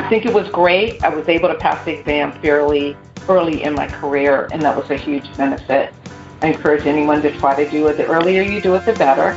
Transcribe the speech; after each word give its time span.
I 0.00 0.08
think 0.08 0.24
it 0.24 0.32
was 0.32 0.48
great. 0.48 1.04
I 1.04 1.10
was 1.10 1.28
able 1.28 1.50
to 1.50 1.54
pass 1.54 1.84
the 1.84 1.92
exam 1.92 2.32
fairly 2.40 2.96
early 3.28 3.62
in 3.62 3.74
my 3.74 3.86
career, 3.86 4.48
and 4.50 4.62
that 4.62 4.74
was 4.74 4.90
a 4.90 4.96
huge 4.96 5.30
benefit. 5.36 5.92
I 6.40 6.46
encourage 6.46 6.86
anyone 6.86 7.20
to 7.20 7.38
try 7.38 7.62
to 7.62 7.70
do 7.70 7.86
it. 7.88 7.98
The 7.98 8.06
earlier 8.06 8.40
you 8.40 8.62
do 8.62 8.74
it, 8.76 8.86
the 8.86 8.94
better. 8.94 9.34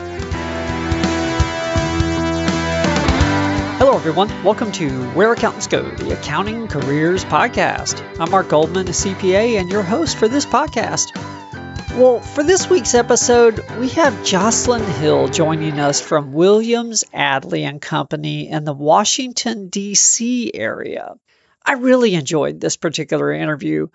Hello, 3.78 3.94
everyone. 3.94 4.30
Welcome 4.42 4.72
to 4.72 4.90
Where 5.10 5.34
Accountants 5.34 5.68
Go, 5.68 5.84
the 5.84 6.18
Accounting 6.18 6.70
Careers 6.70 7.26
Podcast. 7.26 8.02
I'm 8.18 8.32
Mark 8.32 8.48
Goldman, 8.48 8.88
a 8.88 8.92
CPA, 8.92 9.60
and 9.60 9.70
your 9.70 9.84
host 9.84 10.16
for 10.16 10.30
this 10.30 10.46
podcast. 10.46 11.12
Well, 11.96 12.22
for 12.22 12.44
this 12.44 12.68
week's 12.72 12.96
episode, 12.96 13.64
we 13.80 13.90
have 13.90 14.26
Jocelyn 14.26 14.84
Hill 14.84 15.28
joining 15.28 15.80
us 15.80 16.02
from 16.02 16.34
Williams 16.34 17.04
Adley 17.14 17.62
and 17.62 17.80
Company 17.80 18.50
in 18.50 18.64
the 18.66 18.74
Washington, 18.74 19.68
D.C. 19.68 20.52
area. 20.56 21.14
I 21.64 21.74
really 21.74 22.16
enjoyed 22.16 22.60
this 22.60 22.78
particular 22.78 23.32
interview. 23.32 23.90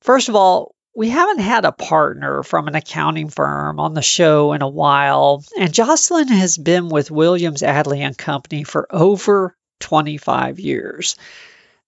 First 0.00 0.30
of 0.30 0.36
all, 0.36 0.74
we 0.96 1.10
haven't 1.10 1.40
had 1.40 1.66
a 1.66 1.72
partner 1.72 2.42
from 2.42 2.66
an 2.66 2.76
accounting 2.76 3.28
firm 3.28 3.78
on 3.78 3.92
the 3.92 4.00
show 4.00 4.54
in 4.54 4.62
a 4.62 4.68
while, 4.68 5.44
and 5.58 5.74
Jocelyn 5.74 6.28
has 6.28 6.56
been 6.56 6.88
with 6.88 7.10
Williams 7.10 7.60
Adley 7.60 7.98
and 7.98 8.16
Company 8.16 8.64
for 8.64 8.86
over 8.90 9.54
25 9.80 10.60
years. 10.60 11.16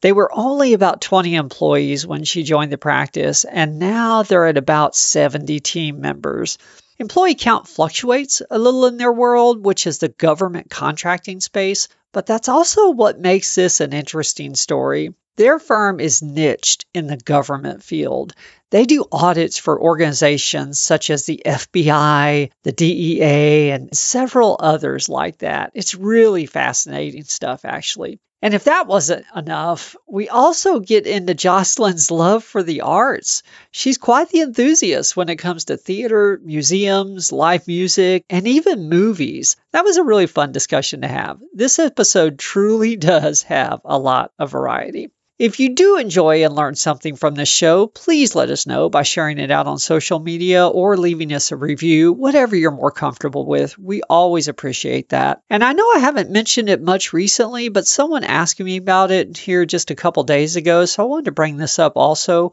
They 0.03 0.13
were 0.13 0.31
only 0.33 0.75
about 0.75 1.01
20 1.01 1.35
employees 1.35 2.07
when 2.07 2.25
she 2.25 2.43
joined 2.43 2.71
the 2.71 2.79
practice, 2.79 3.45
and 3.45 3.79
now 3.79 4.23
they're 4.23 4.47
at 4.47 4.59
about 4.59 4.95
70 4.95 5.61
team 5.61 6.01
members. 6.01 6.59
Employee 6.99 7.35
count 7.35 7.67
fluctuates 7.67 8.43
a 8.51 8.59
little 8.59 8.87
in 8.87 8.99
their 8.99 9.13
world, 9.13 9.65
which 9.65 9.87
is 9.87 9.99
the 9.99 10.09
government 10.09 10.71
contracting 10.71 11.41
space, 11.41 11.89
but 12.13 12.27
that's 12.27 12.49
also 12.49 12.91
what 12.91 13.19
makes 13.19 13.55
this 13.55 13.81
an 13.81 13.93
interesting 13.93 14.55
story. 14.55 15.15
Their 15.37 15.59
firm 15.59 16.01
is 16.01 16.23
niched 16.23 16.87
in 16.95 17.07
the 17.07 17.19
government 17.19 17.83
field. 17.83 18.33
They 18.71 18.87
do 18.87 19.05
audits 19.13 19.59
for 19.59 19.81
organizations 19.81 20.79
such 20.79 21.11
as 21.11 21.27
the 21.27 21.43
FBI, 21.45 22.51
the 22.63 22.73
DEA, 22.73 23.71
and 23.71 23.95
several 23.95 24.57
others 24.59 25.11
like 25.11 25.39
that. 25.39 25.73
It's 25.75 25.95
really 25.95 26.47
fascinating 26.47 27.25
stuff, 27.25 27.67
actually. 27.67 28.19
And 28.43 28.53
if 28.53 28.65
that 28.65 28.87
wasn't 28.87 29.25
enough, 29.35 29.97
we 30.07 30.29
also 30.29 30.79
get 30.79 31.07
into 31.07 31.35
Jocelyn's 31.35 32.11
love 32.11 32.45
for 32.45 32.63
the 32.63 32.83
arts. 32.83 33.43
She's 33.71 33.97
quite 33.97 34.29
the 34.29 34.43
enthusiast 34.43 35.17
when 35.17 35.31
it 35.31 35.37
comes 35.37 35.65
to 35.67 35.77
theater, 35.77 36.39
museums, 36.45 37.33
live 37.33 37.67
music, 37.67 38.25
and 38.29 38.47
even 38.47 38.91
movies. 38.91 39.57
That 39.73 39.85
was 39.85 39.97
a 39.97 40.05
really 40.05 40.27
fun 40.27 40.53
discussion 40.53 41.01
to 41.01 41.09
have. 41.09 41.41
This 41.55 41.79
episode 41.79 42.39
truly 42.39 42.97
does 42.97 43.43
have 43.45 43.81
a 43.85 43.99
lot 43.99 44.33
of 44.39 44.51
variety. 44.51 45.11
If 45.39 45.61
you 45.61 45.75
do 45.75 45.99
enjoy 45.99 46.47
and 46.47 46.55
learn 46.55 46.77
something 46.77 47.15
from 47.15 47.35
this 47.35 47.51
show, 47.51 47.89
please 47.89 48.35
let 48.35 48.49
us 48.49 48.67
know 48.67 48.89
by 48.89 49.03
sharing 49.03 49.39
it 49.39 49.51
out 49.51 49.67
on 49.67 49.77
social 49.77 50.19
media 50.19 50.67
or 50.67 50.97
leaving 50.97 51.31
us 51.35 51.53
a 51.53 51.57
review, 51.57 52.15
whatever 52.15 52.57
you're 52.57 52.71
more 52.71 52.91
comfortable 52.91 53.45
with. 53.45 53.79
We 53.79 54.01
always 54.01 54.49
appreciate 54.49 55.11
that. 55.11 55.43
And 55.51 55.63
I 55.63 55.75
know 55.75 55.93
I 55.95 55.99
haven't 55.99 56.31
mentioned 56.31 56.71
it 56.71 56.81
much 56.81 57.13
recently, 57.13 57.69
but 57.69 57.87
someone 57.87 58.25
asked 58.25 58.61
me 58.61 58.79
about 58.79 59.11
it 59.11 59.37
here 59.37 59.67
just 59.67 59.91
a 59.91 59.95
couple 59.95 60.23
days 60.25 60.57
ago, 60.57 60.87
so 60.87 61.03
I 61.03 61.07
wanted 61.07 61.27
to 61.27 61.33
bring 61.33 61.59
this 61.59 61.79
up 61.79 61.93
also. 61.97 62.53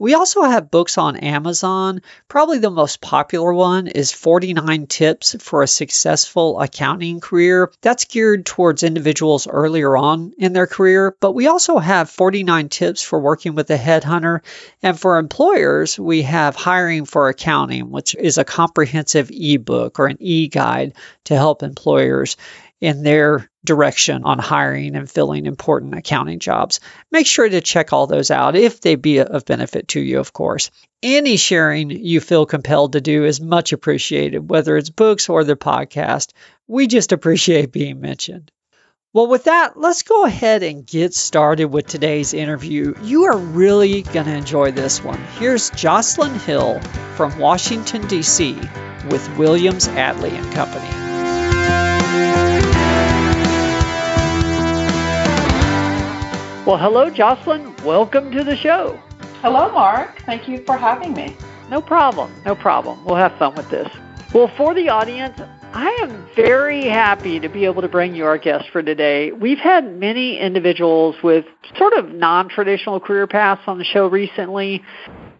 We 0.00 0.14
also 0.14 0.44
have 0.44 0.70
books 0.70 0.96
on 0.96 1.18
Amazon. 1.18 2.00
Probably 2.26 2.56
the 2.56 2.70
most 2.70 3.02
popular 3.02 3.52
one 3.52 3.86
is 3.86 4.10
49 4.12 4.86
Tips 4.86 5.36
for 5.40 5.62
a 5.62 5.68
Successful 5.68 6.58
Accounting 6.58 7.20
Career. 7.20 7.70
That's 7.82 8.06
geared 8.06 8.46
towards 8.46 8.82
individuals 8.82 9.46
earlier 9.46 9.94
on 9.98 10.32
in 10.38 10.54
their 10.54 10.66
career, 10.66 11.14
but 11.20 11.32
we 11.32 11.48
also 11.48 11.76
have 11.76 12.08
49 12.08 12.70
Tips 12.70 13.02
for 13.02 13.20
Working 13.20 13.54
with 13.54 13.68
a 13.68 13.76
Headhunter. 13.76 14.40
And 14.82 14.98
for 14.98 15.18
employers, 15.18 15.98
we 15.98 16.22
have 16.22 16.56
Hiring 16.56 17.04
for 17.04 17.28
Accounting, 17.28 17.90
which 17.90 18.14
is 18.14 18.38
a 18.38 18.44
comprehensive 18.44 19.30
ebook 19.30 20.00
or 20.00 20.06
an 20.06 20.16
e 20.18 20.48
guide 20.48 20.94
to 21.24 21.36
help 21.36 21.62
employers 21.62 22.38
in 22.80 23.02
their 23.02 23.50
direction 23.64 24.24
on 24.24 24.38
hiring 24.38 24.96
and 24.96 25.10
filling 25.10 25.46
important 25.46 25.94
accounting 25.94 26.38
jobs. 26.38 26.80
Make 27.10 27.26
sure 27.26 27.48
to 27.48 27.60
check 27.60 27.92
all 27.92 28.06
those 28.06 28.30
out 28.30 28.56
if 28.56 28.80
they 28.80 28.94
be 28.94 29.18
of 29.18 29.44
benefit 29.44 29.88
to 29.88 30.00
you, 30.00 30.18
of 30.18 30.32
course. 30.32 30.70
Any 31.02 31.36
sharing 31.36 31.90
you 31.90 32.20
feel 32.20 32.46
compelled 32.46 32.92
to 32.92 33.00
do 33.00 33.24
is 33.24 33.40
much 33.40 33.72
appreciated, 33.72 34.48
whether 34.48 34.76
it's 34.76 34.90
books 34.90 35.28
or 35.28 35.44
the 35.44 35.56
podcast. 35.56 36.32
We 36.66 36.86
just 36.86 37.12
appreciate 37.12 37.72
being 37.72 38.00
mentioned. 38.00 38.50
Well, 39.12 39.26
with 39.26 39.44
that, 39.44 39.76
let's 39.76 40.02
go 40.02 40.24
ahead 40.24 40.62
and 40.62 40.86
get 40.86 41.14
started 41.14 41.64
with 41.64 41.88
today's 41.88 42.32
interview. 42.32 42.94
You 43.02 43.24
are 43.24 43.36
really 43.36 44.02
going 44.02 44.26
to 44.26 44.36
enjoy 44.36 44.70
this 44.70 45.02
one. 45.02 45.20
Here's 45.38 45.70
Jocelyn 45.70 46.38
Hill 46.38 46.80
from 47.16 47.36
Washington, 47.38 48.06
D.C., 48.06 48.54
with 49.10 49.36
Williams 49.36 49.88
Adley 49.88 50.30
and 50.30 50.52
Company. 50.52 51.09
Well, 56.66 56.76
hello, 56.76 57.08
Jocelyn. 57.08 57.74
Welcome 57.86 58.30
to 58.32 58.44
the 58.44 58.54
show. 58.54 59.00
Hello, 59.40 59.72
Mark. 59.72 60.20
Thank 60.26 60.46
you 60.46 60.62
for 60.66 60.76
having 60.76 61.14
me. 61.14 61.34
No 61.70 61.80
problem. 61.80 62.30
No 62.44 62.54
problem. 62.54 63.02
We'll 63.06 63.16
have 63.16 63.34
fun 63.38 63.54
with 63.54 63.70
this. 63.70 63.88
Well, 64.34 64.52
for 64.58 64.74
the 64.74 64.90
audience, 64.90 65.40
I 65.72 65.88
am 66.02 66.28
very 66.36 66.84
happy 66.84 67.40
to 67.40 67.48
be 67.48 67.64
able 67.64 67.80
to 67.80 67.88
bring 67.88 68.14
you 68.14 68.26
our 68.26 68.36
guest 68.36 68.66
for 68.72 68.82
today. 68.82 69.32
We've 69.32 69.58
had 69.58 69.90
many 69.98 70.38
individuals 70.38 71.16
with 71.24 71.46
sort 71.78 71.94
of 71.94 72.12
non 72.12 72.50
traditional 72.50 73.00
career 73.00 73.26
paths 73.26 73.62
on 73.66 73.78
the 73.78 73.84
show 73.84 74.06
recently, 74.06 74.82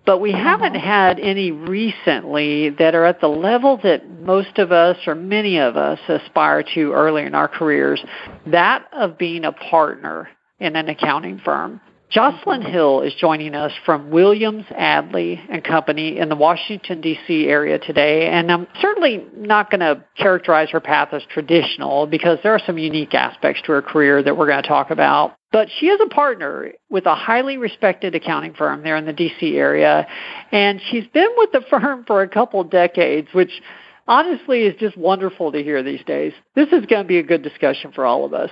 but 0.06 0.22
we 0.22 0.32
mm-hmm. 0.32 0.42
haven't 0.42 0.76
had 0.76 1.20
any 1.20 1.50
recently 1.50 2.70
that 2.70 2.94
are 2.94 3.04
at 3.04 3.20
the 3.20 3.28
level 3.28 3.78
that 3.82 4.08
most 4.20 4.56
of 4.56 4.72
us 4.72 4.96
or 5.06 5.14
many 5.14 5.58
of 5.58 5.76
us 5.76 5.98
aspire 6.08 6.62
to 6.74 6.92
early 6.92 7.24
in 7.24 7.34
our 7.34 7.46
careers 7.46 8.02
that 8.46 8.86
of 8.94 9.18
being 9.18 9.44
a 9.44 9.52
partner 9.52 10.26
in 10.60 10.76
an 10.76 10.88
accounting 10.88 11.40
firm. 11.44 11.80
Jocelyn 12.10 12.62
Hill 12.62 13.02
is 13.02 13.14
joining 13.14 13.54
us 13.54 13.70
from 13.86 14.10
Williams 14.10 14.64
Adley 14.72 15.40
and 15.48 15.62
Company 15.62 16.18
in 16.18 16.28
the 16.28 16.34
Washington, 16.34 17.00
D.C. 17.00 17.46
area 17.46 17.78
today. 17.78 18.26
And 18.26 18.50
I'm 18.50 18.66
certainly 18.80 19.24
not 19.36 19.70
going 19.70 19.78
to 19.80 20.04
characterize 20.16 20.70
her 20.70 20.80
path 20.80 21.10
as 21.12 21.22
traditional 21.32 22.08
because 22.08 22.40
there 22.42 22.52
are 22.52 22.60
some 22.66 22.78
unique 22.78 23.14
aspects 23.14 23.62
to 23.62 23.72
her 23.72 23.80
career 23.80 24.24
that 24.24 24.36
we're 24.36 24.48
going 24.48 24.60
to 24.60 24.68
talk 24.68 24.90
about. 24.90 25.36
But 25.52 25.68
she 25.78 25.86
is 25.86 26.00
a 26.04 26.08
partner 26.08 26.72
with 26.90 27.06
a 27.06 27.14
highly 27.14 27.58
respected 27.58 28.16
accounting 28.16 28.54
firm 28.54 28.82
there 28.82 28.96
in 28.96 29.06
the 29.06 29.12
D.C. 29.12 29.56
area. 29.56 30.08
And 30.50 30.80
she's 30.90 31.06
been 31.14 31.30
with 31.36 31.52
the 31.52 31.62
firm 31.70 32.04
for 32.08 32.22
a 32.22 32.28
couple 32.28 32.64
decades, 32.64 33.28
which 33.32 33.52
honestly 34.08 34.62
is 34.62 34.74
just 34.80 34.96
wonderful 34.96 35.52
to 35.52 35.62
hear 35.62 35.84
these 35.84 36.02
days. 36.06 36.32
This 36.56 36.68
is 36.72 36.86
going 36.86 37.04
to 37.04 37.08
be 37.08 37.18
a 37.18 37.22
good 37.22 37.42
discussion 37.42 37.92
for 37.92 38.04
all 38.04 38.24
of 38.24 38.34
us. 38.34 38.50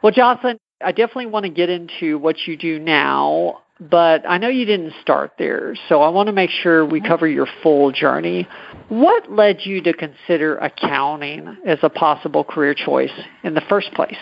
Well, 0.00 0.12
Jocelyn, 0.12 0.58
I 0.80 0.92
definitely 0.92 1.26
want 1.26 1.44
to 1.44 1.50
get 1.50 1.68
into 1.68 2.18
what 2.18 2.36
you 2.46 2.56
do 2.56 2.78
now, 2.78 3.62
but 3.80 4.28
I 4.28 4.38
know 4.38 4.48
you 4.48 4.64
didn't 4.64 4.94
start 5.02 5.32
there, 5.38 5.74
so 5.88 6.02
I 6.02 6.08
want 6.08 6.28
to 6.28 6.32
make 6.32 6.50
sure 6.50 6.84
we 6.84 7.00
mm-hmm. 7.00 7.08
cover 7.08 7.26
your 7.26 7.48
full 7.62 7.90
journey. 7.90 8.46
What 8.88 9.30
led 9.30 9.58
you 9.64 9.82
to 9.82 9.92
consider 9.92 10.56
accounting 10.58 11.56
as 11.66 11.78
a 11.82 11.88
possible 11.88 12.44
career 12.44 12.74
choice 12.74 13.12
in 13.42 13.54
the 13.54 13.62
first 13.68 13.92
place? 13.94 14.18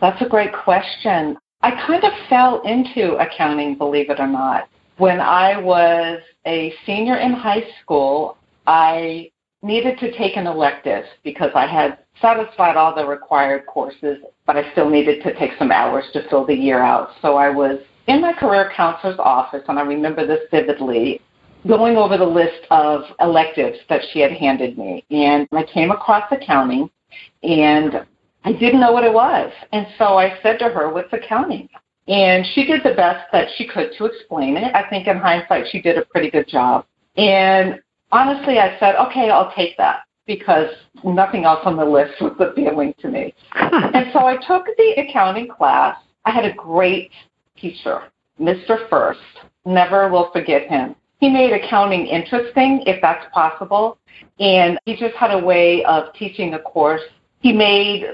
That's 0.00 0.20
a 0.22 0.28
great 0.28 0.52
question. 0.52 1.36
I 1.62 1.70
kind 1.86 2.04
of 2.04 2.12
fell 2.28 2.62
into 2.62 3.14
accounting, 3.16 3.76
believe 3.76 4.10
it 4.10 4.20
or 4.20 4.26
not. 4.26 4.68
When 4.98 5.20
I 5.20 5.56
was 5.56 6.20
a 6.46 6.72
senior 6.86 7.16
in 7.16 7.32
high 7.32 7.64
school, 7.80 8.36
I 8.66 9.30
needed 9.64 9.98
to 9.98 10.16
take 10.16 10.36
an 10.36 10.46
elective 10.46 11.04
because 11.24 11.50
I 11.54 11.66
had 11.66 11.98
satisfied 12.20 12.76
all 12.76 12.94
the 12.94 13.06
required 13.06 13.66
courses, 13.66 14.18
but 14.46 14.56
I 14.56 14.70
still 14.72 14.90
needed 14.90 15.22
to 15.22 15.34
take 15.38 15.52
some 15.58 15.72
hours 15.72 16.04
to 16.12 16.28
fill 16.28 16.46
the 16.46 16.54
year 16.54 16.80
out. 16.80 17.10
So 17.22 17.36
I 17.36 17.48
was 17.48 17.80
in 18.06 18.20
my 18.20 18.34
career 18.34 18.70
counselor's 18.76 19.18
office, 19.18 19.62
and 19.66 19.78
I 19.78 19.82
remember 19.82 20.26
this 20.26 20.40
vividly, 20.50 21.20
going 21.66 21.96
over 21.96 22.18
the 22.18 22.24
list 22.24 22.66
of 22.70 23.02
electives 23.20 23.78
that 23.88 24.02
she 24.12 24.20
had 24.20 24.32
handed 24.32 24.76
me. 24.76 25.02
And 25.10 25.48
I 25.50 25.64
came 25.64 25.90
across 25.90 26.30
accounting, 26.30 26.90
and 27.42 28.06
I 28.44 28.52
didn't 28.52 28.80
know 28.80 28.92
what 28.92 29.04
it 29.04 29.12
was. 29.12 29.50
And 29.72 29.86
so 29.98 30.18
I 30.18 30.38
said 30.42 30.58
to 30.58 30.68
her, 30.68 30.92
What's 30.92 31.12
accounting? 31.12 31.68
And 32.06 32.44
she 32.54 32.66
did 32.66 32.82
the 32.84 32.92
best 32.94 33.26
that 33.32 33.48
she 33.56 33.66
could 33.66 33.92
to 33.96 34.04
explain 34.04 34.58
it. 34.58 34.74
I 34.74 34.86
think 34.90 35.06
in 35.06 35.16
hindsight, 35.16 35.68
she 35.72 35.80
did 35.80 35.96
a 35.96 36.04
pretty 36.04 36.30
good 36.30 36.46
job. 36.46 36.84
And 37.16 37.80
honestly, 38.14 38.58
I 38.58 38.78
said, 38.78 38.94
Okay, 38.94 39.28
I'll 39.30 39.52
take 39.54 39.76
that 39.76 40.04
because 40.26 40.70
nothing 41.04 41.44
else 41.44 41.60
on 41.64 41.76
the 41.76 41.84
list 41.84 42.14
was 42.20 42.34
appealing 42.38 42.94
to 43.00 43.08
me. 43.08 43.34
and 43.54 44.06
so 44.12 44.20
I 44.20 44.36
took 44.36 44.64
the 44.78 44.94
accounting 44.96 45.48
class. 45.48 45.96
I 46.24 46.30
had 46.30 46.46
a 46.46 46.54
great 46.54 47.10
teacher, 47.58 48.04
Mr. 48.40 48.88
First. 48.88 49.20
Never 49.66 50.08
will 50.08 50.30
forget 50.32 50.68
him. 50.68 50.94
He 51.18 51.28
made 51.28 51.52
accounting 51.52 52.06
interesting, 52.06 52.82
if 52.86 53.00
that's 53.02 53.26
possible, 53.32 53.98
and 54.38 54.78
he 54.84 54.96
just 54.96 55.14
had 55.14 55.30
a 55.32 55.38
way 55.38 55.84
of 55.84 56.12
teaching 56.14 56.54
a 56.54 56.58
course. 56.58 57.00
He 57.40 57.52
made 57.52 58.04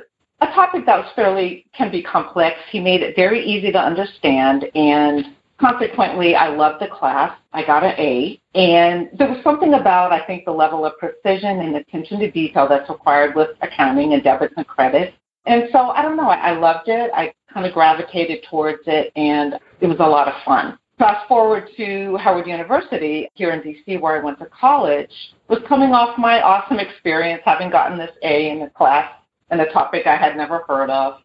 a 0.41 0.47
topic 0.47 0.87
that 0.87 0.99
was 0.99 1.13
fairly 1.15 1.67
can 1.77 1.91
be 1.91 2.03
complex. 2.03 2.57
He 2.71 2.81
made 2.81 3.03
it 3.03 3.15
very 3.17 3.45
easy 3.45 3.71
to 3.73 3.79
understand 3.79 4.65
and 4.75 5.27
consequently 5.61 6.35
I 6.35 6.49
loved 6.49 6.83
the 6.83 6.89
class. 6.89 7.39
I 7.53 7.65
got 7.65 7.85
an 7.85 7.95
A 7.99 8.41
and 8.55 9.11
there 9.19 9.29
was 9.29 9.43
something 9.45 9.75
about 9.75 10.13
I 10.13 10.25
think 10.27 10.45
the 10.45 10.53
level 10.53 10.85
of 10.85 10.95
precision 10.99 11.61
and 11.61 11.77
attention 11.77 12.19
to 12.21 12.31
detail 12.31 12.67
that's 12.69 12.89
required 12.89 13.37
with 13.37 13.51
accounting 13.61 14.15
and 14.15 14.23
debits 14.25 14.55
and 14.57 14.67
credits. 14.67 15.17
And 15.47 15.65
so 15.73 15.91
I 15.91 16.03
don't 16.03 16.17
know, 16.17 16.29
I, 16.29 16.51
I 16.53 16.59
loved 16.59 16.89
it. 16.89 17.11
I 17.15 17.33
kind 17.53 17.67
of 17.67 17.75
gravitated 17.75 18.45
towards 18.51 18.81
it 18.87 19.13
and 19.17 19.55
it 19.81 19.87
was 19.87 19.99
a 20.01 20.07
lot 20.07 20.29
of 20.29 20.35
fun. 20.45 20.79
Fast 20.99 21.27
forward 21.29 21.69
to 21.77 22.17
Howard 22.19 22.47
University 22.47 23.29
here 23.35 23.53
in 23.53 23.61
DC 23.61 24.01
where 24.01 24.21
I 24.21 24.25
went 24.25 24.39
to 24.41 24.47
college, 24.47 25.13
was 25.49 25.61
coming 25.67 25.93
off 25.93 26.19
my 26.19 26.43
awesome 26.43 26.79
experience 26.79 27.43
having 27.45 27.71
gotten 27.71 27.99
this 27.99 28.11
A 28.23 28.51
in 28.51 28.61
the 28.61 28.69
class 28.69 29.11
and 29.51 29.61
a 29.61 29.73
topic 29.73 30.07
I 30.07 30.17
had 30.17 30.37
never 30.37 30.65
heard 30.69 30.91
of. 30.91 31.21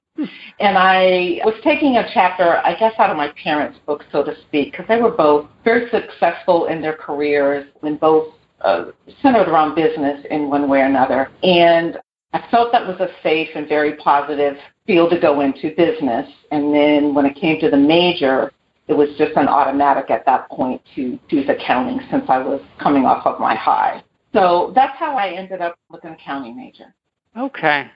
And 0.59 0.77
I 0.77 1.41
was 1.43 1.55
taking 1.63 1.97
a 1.97 2.09
chapter, 2.13 2.57
I 2.63 2.75
guess, 2.79 2.93
out 2.99 3.09
of 3.09 3.17
my 3.17 3.33
parents' 3.43 3.79
book, 3.85 4.03
so 4.11 4.23
to 4.23 4.33
speak, 4.47 4.71
because 4.71 4.87
they 4.87 5.01
were 5.01 5.11
both 5.11 5.47
very 5.63 5.89
successful 5.89 6.67
in 6.67 6.81
their 6.81 6.95
careers 6.95 7.67
and 7.83 7.99
both 7.99 8.33
uh, 8.61 8.85
centered 9.21 9.49
around 9.49 9.75
business 9.75 10.25
in 10.31 10.49
one 10.49 10.69
way 10.69 10.79
or 10.79 10.85
another. 10.85 11.29
And 11.43 11.97
I 12.33 12.43
felt 12.49 12.71
that 12.71 12.87
was 12.87 12.99
a 12.99 13.09
safe 13.23 13.49
and 13.55 13.67
very 13.67 13.95
positive 13.97 14.57
field 14.87 15.11
to 15.11 15.19
go 15.19 15.41
into 15.41 15.75
business. 15.75 16.29
And 16.51 16.73
then 16.73 17.13
when 17.13 17.25
it 17.25 17.35
came 17.35 17.59
to 17.61 17.69
the 17.69 17.77
major, 17.77 18.51
it 18.87 18.93
was 18.93 19.09
just 19.17 19.35
an 19.35 19.47
automatic 19.47 20.11
at 20.11 20.25
that 20.25 20.49
point 20.49 20.81
to 20.95 21.19
choose 21.29 21.49
accounting 21.49 21.99
since 22.11 22.25
I 22.29 22.37
was 22.39 22.61
coming 22.79 23.05
off 23.05 23.25
of 23.25 23.39
my 23.39 23.55
high. 23.55 24.03
So 24.33 24.73
that's 24.75 24.97
how 24.97 25.15
I 25.15 25.29
ended 25.29 25.61
up 25.61 25.77
with 25.89 26.03
an 26.03 26.13
accounting 26.13 26.55
major. 26.55 26.93
Okay. 27.37 27.89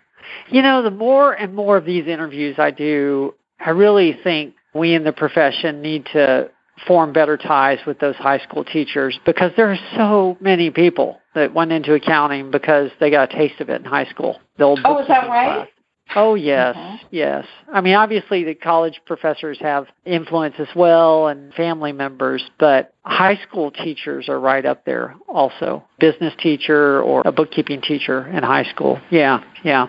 You 0.50 0.62
know, 0.62 0.82
the 0.84 0.92
more 0.92 1.34
and 1.34 1.54
more 1.54 1.78
of 1.78 1.86
these 1.86 2.08
interviews 2.08 2.56
I 2.58 2.72
do, 2.72 3.36
I 3.60 3.72
really 3.72 4.18
think 4.24 4.56
we 4.74 4.94
in 4.94 5.04
the 5.04 5.14
profession 5.14 5.82
need 5.82 6.06
to 6.14 6.50
form 6.88 7.12
better 7.12 7.38
ties 7.38 7.80
with 7.86 8.00
those 8.00 8.16
high 8.16 8.40
school 8.40 8.64
teachers 8.64 9.20
because 9.26 9.52
there 9.58 9.72
are 9.72 9.80
so 9.96 10.38
many 10.40 10.70
people 10.70 11.20
that 11.36 11.54
went 11.54 11.72
into 11.72 11.94
accounting 11.94 12.52
because 12.52 12.90
they 13.00 13.12
got 13.12 13.34
a 13.34 13.38
taste 13.38 13.60
of 13.60 13.70
it 13.70 13.82
in 13.82 13.86
high 13.86 14.06
school. 14.06 14.40
The 14.58 14.64
old 14.64 14.80
oh, 14.86 15.00
is 15.00 15.08
that 15.08 15.28
right? 15.28 15.56
Class. 15.56 15.68
Oh 16.16 16.36
yes, 16.36 16.76
yes. 17.12 17.46
I 17.72 17.82
mean, 17.82 17.96
obviously 17.96 18.44
the 18.44 18.56
college 18.56 19.00
professors 19.06 19.60
have 19.62 19.88
influence 20.06 20.56
as 20.58 20.68
well 20.76 21.28
and 21.28 21.54
family 21.54 21.92
members, 21.92 22.44
but 22.60 22.94
high 23.04 23.40
school 23.48 23.70
teachers 23.72 24.28
are 24.28 24.40
right 24.40 24.66
up 24.66 24.86
there 24.86 25.16
also. 25.28 25.84
Business 26.00 26.34
teacher 26.40 27.02
or 27.02 27.22
a 27.26 27.32
bookkeeping 27.32 27.82
teacher 27.82 28.28
in 28.28 28.44
high 28.44 28.64
school. 28.64 29.00
Yeah, 29.12 29.44
yeah. 29.64 29.88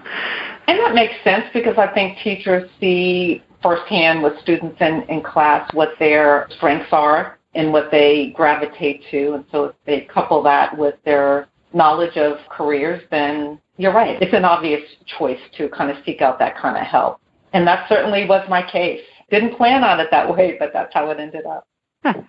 And 0.66 0.78
that 0.78 0.94
makes 0.94 1.14
sense 1.24 1.44
because 1.54 1.78
I 1.78 1.92
think 1.92 2.18
teachers 2.18 2.68
see 2.80 3.42
firsthand 3.62 4.22
with 4.22 4.38
students 4.42 4.76
in, 4.80 5.02
in 5.08 5.22
class 5.22 5.72
what 5.74 5.90
their 5.98 6.48
strengths 6.56 6.92
are 6.92 7.38
and 7.54 7.72
what 7.72 7.90
they 7.90 8.32
gravitate 8.36 9.02
to. 9.10 9.34
And 9.34 9.44
so 9.50 9.64
if 9.64 9.74
they 9.86 10.02
couple 10.02 10.42
that 10.44 10.76
with 10.76 10.94
their 11.04 11.48
knowledge 11.72 12.16
of 12.16 12.38
careers, 12.50 13.02
then 13.10 13.60
you're 13.76 13.94
right. 13.94 14.20
It's 14.20 14.34
an 14.34 14.44
obvious 14.44 14.82
choice 15.18 15.38
to 15.56 15.68
kind 15.68 15.90
of 15.90 15.96
seek 16.04 16.20
out 16.20 16.38
that 16.38 16.56
kind 16.56 16.76
of 16.76 16.84
help. 16.84 17.20
And 17.52 17.66
that 17.66 17.88
certainly 17.88 18.26
was 18.26 18.46
my 18.48 18.68
case. 18.68 19.00
Didn't 19.30 19.56
plan 19.56 19.84
on 19.84 20.00
it 20.00 20.08
that 20.10 20.34
way, 20.34 20.56
but 20.58 20.70
that's 20.72 20.92
how 20.92 21.10
it 21.10 21.18
ended 21.20 21.44
up. 21.46 21.66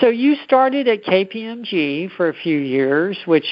so 0.00 0.08
you 0.08 0.36
started 0.44 0.88
at 0.88 1.04
KPMG 1.04 2.10
for 2.16 2.28
a 2.28 2.34
few 2.34 2.58
years, 2.58 3.18
which 3.26 3.46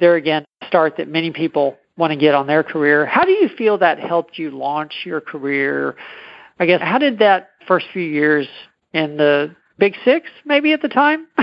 there 0.00 0.14
again, 0.14 0.44
start 0.66 0.96
that 0.98 1.08
many 1.08 1.30
people 1.30 1.76
want 1.96 2.12
to 2.12 2.16
get 2.16 2.34
on 2.34 2.46
their 2.46 2.62
career. 2.62 3.06
How 3.06 3.24
do 3.24 3.32
you 3.32 3.48
feel 3.56 3.78
that 3.78 3.98
helped 3.98 4.38
you 4.38 4.50
launch 4.50 4.92
your 5.04 5.20
career? 5.20 5.96
I 6.60 6.66
guess 6.66 6.80
how 6.80 6.98
did 6.98 7.18
that 7.18 7.50
first 7.66 7.86
few 7.92 8.02
years 8.02 8.46
in 8.92 9.16
the 9.16 9.54
Big 9.78 9.94
Six 10.04 10.28
maybe 10.44 10.72
at 10.72 10.82
the 10.82 10.88
time? 10.88 11.26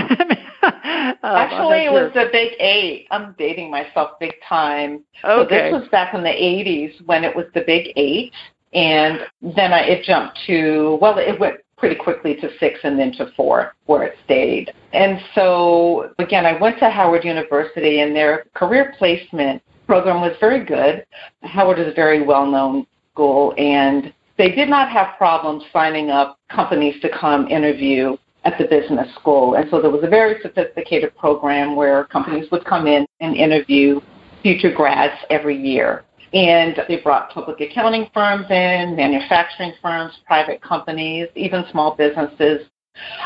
Oh, 1.22 1.36
Actually, 1.36 1.84
it 1.84 1.92
was 1.92 2.10
the 2.14 2.28
Big 2.32 2.52
Eight. 2.60 3.06
I'm 3.10 3.34
dating 3.38 3.70
myself 3.70 4.12
big 4.20 4.34
time. 4.48 5.02
Okay. 5.24 5.30
So 5.34 5.44
this 5.44 5.72
was 5.72 5.88
back 5.90 6.14
in 6.14 6.22
the 6.22 6.28
80s 6.28 7.04
when 7.06 7.24
it 7.24 7.34
was 7.34 7.46
the 7.54 7.62
Big 7.66 7.92
Eight, 7.96 8.32
and 8.74 9.20
then 9.40 9.72
I, 9.72 9.80
it 9.80 10.04
jumped 10.04 10.38
to 10.46 10.98
well, 11.00 11.18
it 11.18 11.38
went 11.38 11.56
pretty 11.78 11.94
quickly 11.94 12.34
to 12.36 12.48
six 12.58 12.80
and 12.84 12.98
then 12.98 13.12
to 13.12 13.30
four, 13.36 13.74
where 13.86 14.04
it 14.04 14.16
stayed. 14.24 14.72
And 14.92 15.20
so 15.34 16.12
again, 16.18 16.46
I 16.46 16.58
went 16.58 16.78
to 16.80 16.90
Howard 16.90 17.24
University, 17.24 18.00
and 18.00 18.14
their 18.14 18.44
career 18.54 18.94
placement 18.98 19.62
program 19.86 20.20
was 20.20 20.36
very 20.40 20.64
good. 20.64 21.06
Howard 21.42 21.78
is 21.78 21.88
a 21.88 21.94
very 21.94 22.22
well-known 22.22 22.86
school, 23.12 23.54
and 23.56 24.12
they 24.38 24.50
did 24.50 24.68
not 24.68 24.90
have 24.90 25.16
problems 25.16 25.64
signing 25.72 26.10
up 26.10 26.38
companies 26.50 27.00
to 27.02 27.08
come 27.08 27.48
interview 27.48 28.16
at 28.46 28.56
the 28.58 28.64
business 28.64 29.12
school. 29.16 29.54
And 29.54 29.68
so 29.70 29.82
there 29.82 29.90
was 29.90 30.04
a 30.04 30.08
very 30.08 30.40
sophisticated 30.40 31.16
program 31.16 31.74
where 31.74 32.04
companies 32.04 32.48
would 32.52 32.64
come 32.64 32.86
in 32.86 33.04
and 33.20 33.34
interview 33.34 34.00
future 34.42 34.72
grads 34.72 35.18
every 35.30 35.60
year. 35.60 36.04
And 36.32 36.76
they 36.88 36.98
brought 36.98 37.30
public 37.30 37.60
accounting 37.60 38.08
firms 38.14 38.46
in, 38.48 38.94
manufacturing 38.94 39.72
firms, 39.82 40.12
private 40.26 40.62
companies, 40.62 41.28
even 41.34 41.64
small 41.72 41.96
businesses. 41.96 42.68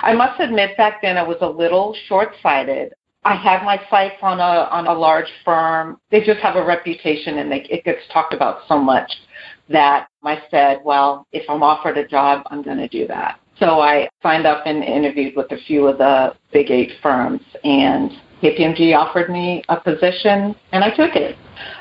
I 0.02 0.14
must 0.14 0.40
admit 0.40 0.76
back 0.76 1.02
then 1.02 1.18
I 1.18 1.22
was 1.22 1.36
a 1.42 1.48
little 1.48 1.94
short-sighted. 2.08 2.94
I 3.24 3.34
had 3.34 3.62
my 3.62 3.78
sights 3.90 4.16
on 4.22 4.40
a 4.40 4.68
on 4.70 4.86
a 4.86 4.94
large 4.94 5.28
firm. 5.44 5.98
They 6.10 6.24
just 6.24 6.40
have 6.40 6.56
a 6.56 6.64
reputation 6.64 7.38
and 7.38 7.52
they, 7.52 7.66
it 7.68 7.84
gets 7.84 8.00
talked 8.10 8.32
about 8.32 8.60
so 8.66 8.78
much 8.78 9.10
that 9.68 10.08
I 10.24 10.42
said, 10.50 10.80
well, 10.84 11.26
if 11.32 11.48
I'm 11.48 11.62
offered 11.62 11.98
a 11.98 12.06
job, 12.06 12.42
I'm 12.46 12.62
going 12.62 12.78
to 12.78 12.88
do 12.88 13.06
that. 13.08 13.39
So 13.60 13.80
I 13.80 14.08
signed 14.22 14.46
up 14.46 14.62
and 14.66 14.82
interviewed 14.82 15.36
with 15.36 15.52
a 15.52 15.58
few 15.66 15.86
of 15.86 15.98
the 15.98 16.34
big 16.50 16.70
eight 16.70 16.92
firms, 17.02 17.42
and 17.62 18.10
KPMG 18.42 18.96
offered 18.96 19.28
me 19.30 19.62
a 19.68 19.78
position, 19.78 20.56
and 20.72 20.82
I 20.82 20.88
took 20.88 21.14
it. 21.14 21.36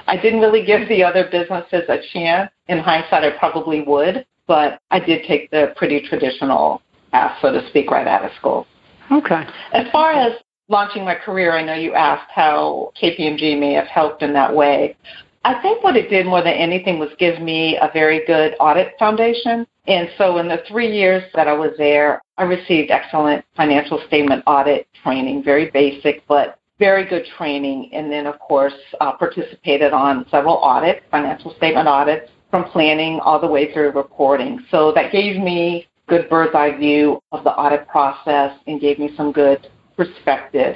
I 0.05 0.17
didn't 0.17 0.41
really 0.41 0.65
give 0.65 0.89
the 0.89 1.01
other 1.03 1.29
businesses 1.31 1.83
a 1.87 1.99
chance. 2.11 2.51
In 2.67 2.79
hindsight, 2.79 3.23
I 3.23 3.31
probably 3.39 3.81
would, 3.81 4.25
but 4.45 4.81
I 4.91 4.99
did 4.99 5.25
take 5.25 5.49
the 5.51 5.73
pretty 5.77 6.01
traditional 6.01 6.81
path, 7.13 7.37
so 7.41 7.53
to 7.53 7.65
speak, 7.69 7.89
right 7.89 8.07
out 8.07 8.25
of 8.25 8.31
school. 8.37 8.67
Okay. 9.09 9.45
As 9.71 9.89
far 9.91 10.11
as 10.11 10.33
launching 10.67 11.05
my 11.05 11.15
career, 11.15 11.53
I 11.53 11.63
know 11.63 11.75
you 11.75 11.93
asked 11.93 12.29
how 12.29 12.91
KPMG 13.01 13.57
may 13.57 13.71
have 13.73 13.87
helped 13.87 14.21
in 14.21 14.33
that 14.33 14.53
way. 14.53 14.97
I 15.45 15.61
think 15.61 15.81
what 15.81 15.95
it 15.95 16.09
did 16.09 16.25
more 16.25 16.43
than 16.43 16.53
anything 16.53 16.99
was 16.99 17.09
give 17.17 17.41
me 17.41 17.77
a 17.77 17.89
very 17.93 18.25
good 18.27 18.55
audit 18.59 18.95
foundation. 18.99 19.65
And 19.89 20.07
so 20.17 20.37
in 20.37 20.47
the 20.47 20.61
three 20.67 20.95
years 20.95 21.23
that 21.33 21.47
I 21.47 21.53
was 21.53 21.71
there, 21.77 22.21
I 22.37 22.43
received 22.43 22.91
excellent 22.91 23.43
financial 23.57 24.01
statement 24.07 24.43
audit 24.47 24.87
training, 25.03 25.43
very 25.43 25.71
basic, 25.71 26.25
but 26.27 26.59
very 26.77 27.05
good 27.05 27.25
training. 27.37 27.89
And 27.91 28.11
then, 28.11 28.25
of 28.27 28.39
course, 28.39 28.73
uh, 29.01 29.13
participated 29.17 29.91
on 29.91 30.25
several 30.29 30.59
audits, 30.59 31.01
financial 31.11 31.53
statement 31.55 31.87
audits, 31.87 32.31
from 32.51 32.65
planning 32.65 33.19
all 33.19 33.41
the 33.41 33.47
way 33.47 33.73
through 33.73 33.91
reporting. 33.91 34.63
So 34.71 34.91
that 34.93 35.11
gave 35.11 35.41
me 35.41 35.87
good 36.07 36.29
bird's 36.29 36.55
eye 36.55 36.77
view 36.77 37.21
of 37.31 37.43
the 37.43 37.51
audit 37.51 37.87
process 37.87 38.57
and 38.67 38.79
gave 38.79 38.99
me 38.99 39.11
some 39.17 39.31
good 39.31 39.67
perspective 39.97 40.75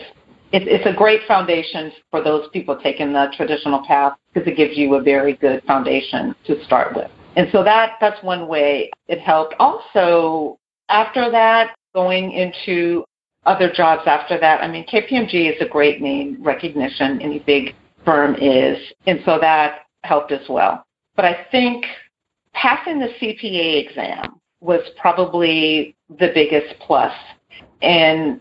it's, 0.53 0.65
it's 0.67 0.85
a 0.85 0.95
great 0.95 1.21
foundation 1.27 1.91
for 2.11 2.23
those 2.23 2.47
people 2.53 2.77
taking 2.77 3.11
the 3.11 3.33
traditional 3.35 3.83
path 3.85 4.13
because 4.31 4.47
it 4.47 4.55
gives 4.55 4.77
you 4.77 4.93
a 4.93 5.01
very 5.01 5.35
good 5.35 5.63
foundation 5.63 6.35
to 6.45 6.63
start 6.63 6.95
with. 6.95 7.09
And 7.35 7.47
so 7.51 7.63
that 7.63 7.97
that's 7.99 8.21
one 8.23 8.47
way 8.47 8.91
it 9.07 9.19
helped. 9.19 9.55
Also, 9.59 10.59
after 10.89 11.31
that, 11.31 11.75
going 11.93 12.31
into 12.31 13.03
other 13.45 13.71
jobs 13.71 14.03
after 14.05 14.39
that, 14.39 14.61
I 14.61 14.67
mean, 14.67 14.85
KPMG 14.85 15.53
is 15.55 15.61
a 15.61 15.67
great 15.67 16.01
name 16.01 16.37
recognition. 16.41 17.21
Any 17.21 17.39
big 17.39 17.75
firm 18.05 18.35
is, 18.35 18.77
and 19.07 19.19
so 19.25 19.39
that 19.39 19.81
helped 20.03 20.31
as 20.31 20.47
well. 20.49 20.85
But 21.15 21.25
I 21.25 21.45
think 21.51 21.85
passing 22.53 22.99
the 22.99 23.09
CPA 23.19 23.87
exam 23.87 24.39
was 24.61 24.81
probably 24.99 25.95
the 26.09 26.31
biggest 26.33 26.79
plus. 26.79 27.13
And 27.81 28.39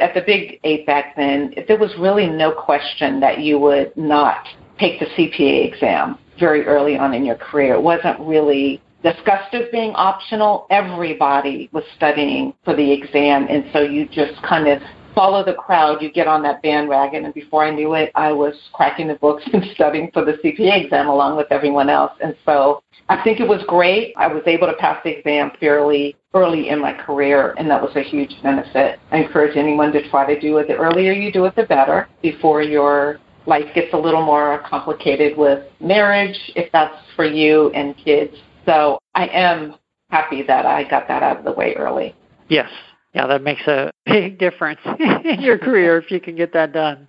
at 0.00 0.14
the 0.14 0.22
Big 0.22 0.60
Eight 0.64 0.86
back 0.86 1.16
then, 1.16 1.54
there 1.68 1.78
was 1.78 1.90
really 1.98 2.28
no 2.28 2.52
question 2.52 3.20
that 3.20 3.40
you 3.40 3.58
would 3.58 3.96
not 3.96 4.46
take 4.78 4.98
the 5.00 5.06
CPA 5.06 5.72
exam 5.72 6.18
very 6.40 6.66
early 6.66 6.96
on 6.96 7.14
in 7.14 7.24
your 7.24 7.36
career. 7.36 7.74
It 7.74 7.82
wasn't 7.82 8.18
really 8.20 8.82
discussed 9.02 9.54
as 9.54 9.66
being 9.70 9.92
optional. 9.94 10.66
Everybody 10.70 11.70
was 11.72 11.84
studying 11.96 12.54
for 12.64 12.74
the 12.74 12.92
exam, 12.92 13.46
and 13.48 13.64
so 13.72 13.80
you 13.80 14.06
just 14.08 14.42
kind 14.42 14.66
of 14.66 14.82
follow 15.14 15.44
the 15.44 15.54
crowd. 15.54 16.02
You 16.02 16.10
get 16.10 16.26
on 16.26 16.42
that 16.42 16.62
bandwagon, 16.62 17.24
and 17.24 17.34
before 17.34 17.64
I 17.64 17.70
knew 17.70 17.94
it, 17.94 18.10
I 18.14 18.32
was 18.32 18.54
cracking 18.72 19.08
the 19.08 19.14
books 19.14 19.42
and 19.52 19.64
studying 19.74 20.10
for 20.12 20.24
the 20.24 20.32
CPA 20.32 20.84
exam 20.84 21.08
along 21.08 21.36
with 21.36 21.46
everyone 21.50 21.88
else. 21.88 22.12
And 22.22 22.34
so 22.44 22.82
I 23.08 23.22
think 23.22 23.40
it 23.40 23.48
was 23.48 23.62
great. 23.66 24.14
I 24.16 24.26
was 24.26 24.42
able 24.46 24.66
to 24.66 24.74
pass 24.74 25.00
the 25.04 25.18
exam 25.18 25.52
fairly 25.58 26.16
early 26.32 26.68
in 26.68 26.80
my 26.80 26.92
career, 26.92 27.54
and 27.58 27.68
that 27.70 27.82
was 27.82 27.90
a 27.96 28.02
huge 28.02 28.32
benefit. 28.42 29.00
I 29.10 29.18
encourage 29.18 29.56
anyone 29.56 29.92
to 29.92 30.08
try 30.10 30.32
to 30.32 30.40
do 30.40 30.58
it. 30.58 30.68
The 30.68 30.76
earlier 30.76 31.12
you 31.12 31.32
do 31.32 31.44
it, 31.46 31.56
the 31.56 31.64
better 31.64 32.08
before 32.22 32.62
your 32.62 33.18
life 33.46 33.66
gets 33.74 33.92
a 33.92 33.96
little 33.96 34.22
more 34.22 34.62
complicated 34.68 35.36
with 35.36 35.64
marriage, 35.80 36.38
if 36.56 36.70
that's 36.72 36.96
for 37.16 37.24
you, 37.24 37.70
and 37.70 37.96
kids. 37.96 38.34
So 38.66 38.98
I 39.14 39.26
am 39.28 39.74
happy 40.10 40.42
that 40.42 40.66
I 40.66 40.88
got 40.88 41.08
that 41.08 41.22
out 41.22 41.38
of 41.38 41.44
the 41.44 41.52
way 41.52 41.74
early. 41.74 42.14
Yes. 42.48 42.70
Yeah, 43.14 43.26
that 43.26 43.42
makes 43.42 43.66
a 43.66 43.90
big 44.06 44.38
difference 44.38 44.80
in 45.24 45.40
your 45.40 45.58
career 45.58 45.98
if 45.98 46.10
you 46.10 46.20
can 46.20 46.36
get 46.36 46.52
that 46.52 46.72
done. 46.72 47.08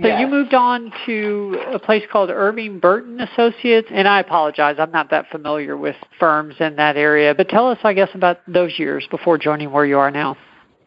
So 0.00 0.06
yes. 0.06 0.20
you 0.20 0.28
moved 0.28 0.54
on 0.54 0.90
to 1.04 1.62
a 1.74 1.78
place 1.78 2.02
called 2.10 2.30
Irving 2.30 2.78
Burton 2.78 3.20
Associates, 3.20 3.88
and 3.92 4.08
I 4.08 4.20
apologize, 4.20 4.76
I'm 4.78 4.90
not 4.90 5.10
that 5.10 5.26
familiar 5.30 5.76
with 5.76 5.96
firms 6.18 6.54
in 6.58 6.76
that 6.76 6.96
area, 6.96 7.34
but 7.34 7.50
tell 7.50 7.68
us, 7.68 7.76
I 7.84 7.92
guess, 7.92 8.08
about 8.14 8.38
those 8.48 8.78
years 8.78 9.06
before 9.10 9.36
joining 9.36 9.70
where 9.72 9.84
you 9.84 9.98
are 9.98 10.10
now. 10.10 10.38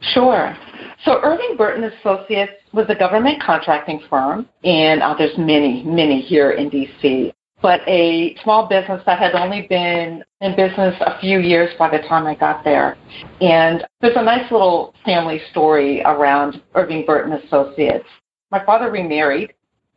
Sure. 0.01 0.57
So 1.05 1.19
Irving 1.21 1.55
Burton 1.57 1.83
Associates 1.83 2.53
was 2.73 2.85
a 2.89 2.95
government 2.95 3.41
contracting 3.41 4.01
firm, 4.09 4.49
and 4.63 5.01
uh, 5.01 5.15
there's 5.17 5.37
many, 5.37 5.83
many 5.83 6.21
here 6.21 6.51
in 6.51 6.69
D.C 6.69 7.33
but 7.63 7.79
a 7.87 8.35
small 8.43 8.67
business 8.67 9.01
that 9.05 9.17
had 9.17 9.33
only 9.35 9.65
been 9.69 10.21
in 10.41 10.55
business 10.55 10.93
a 10.99 11.17
few 11.21 11.39
years 11.39 11.69
by 11.79 11.89
the 11.89 12.05
time 12.09 12.27
I 12.27 12.35
got 12.35 12.61
there. 12.65 12.97
And 13.39 13.85
there's 14.01 14.17
a 14.17 14.23
nice 14.23 14.51
little 14.51 14.93
family 15.05 15.41
story 15.49 16.01
around 16.03 16.61
Irving 16.75 17.05
Burton 17.05 17.31
Associates. 17.31 18.05
My 18.51 18.63
father 18.65 18.91
remarried, 18.91 19.53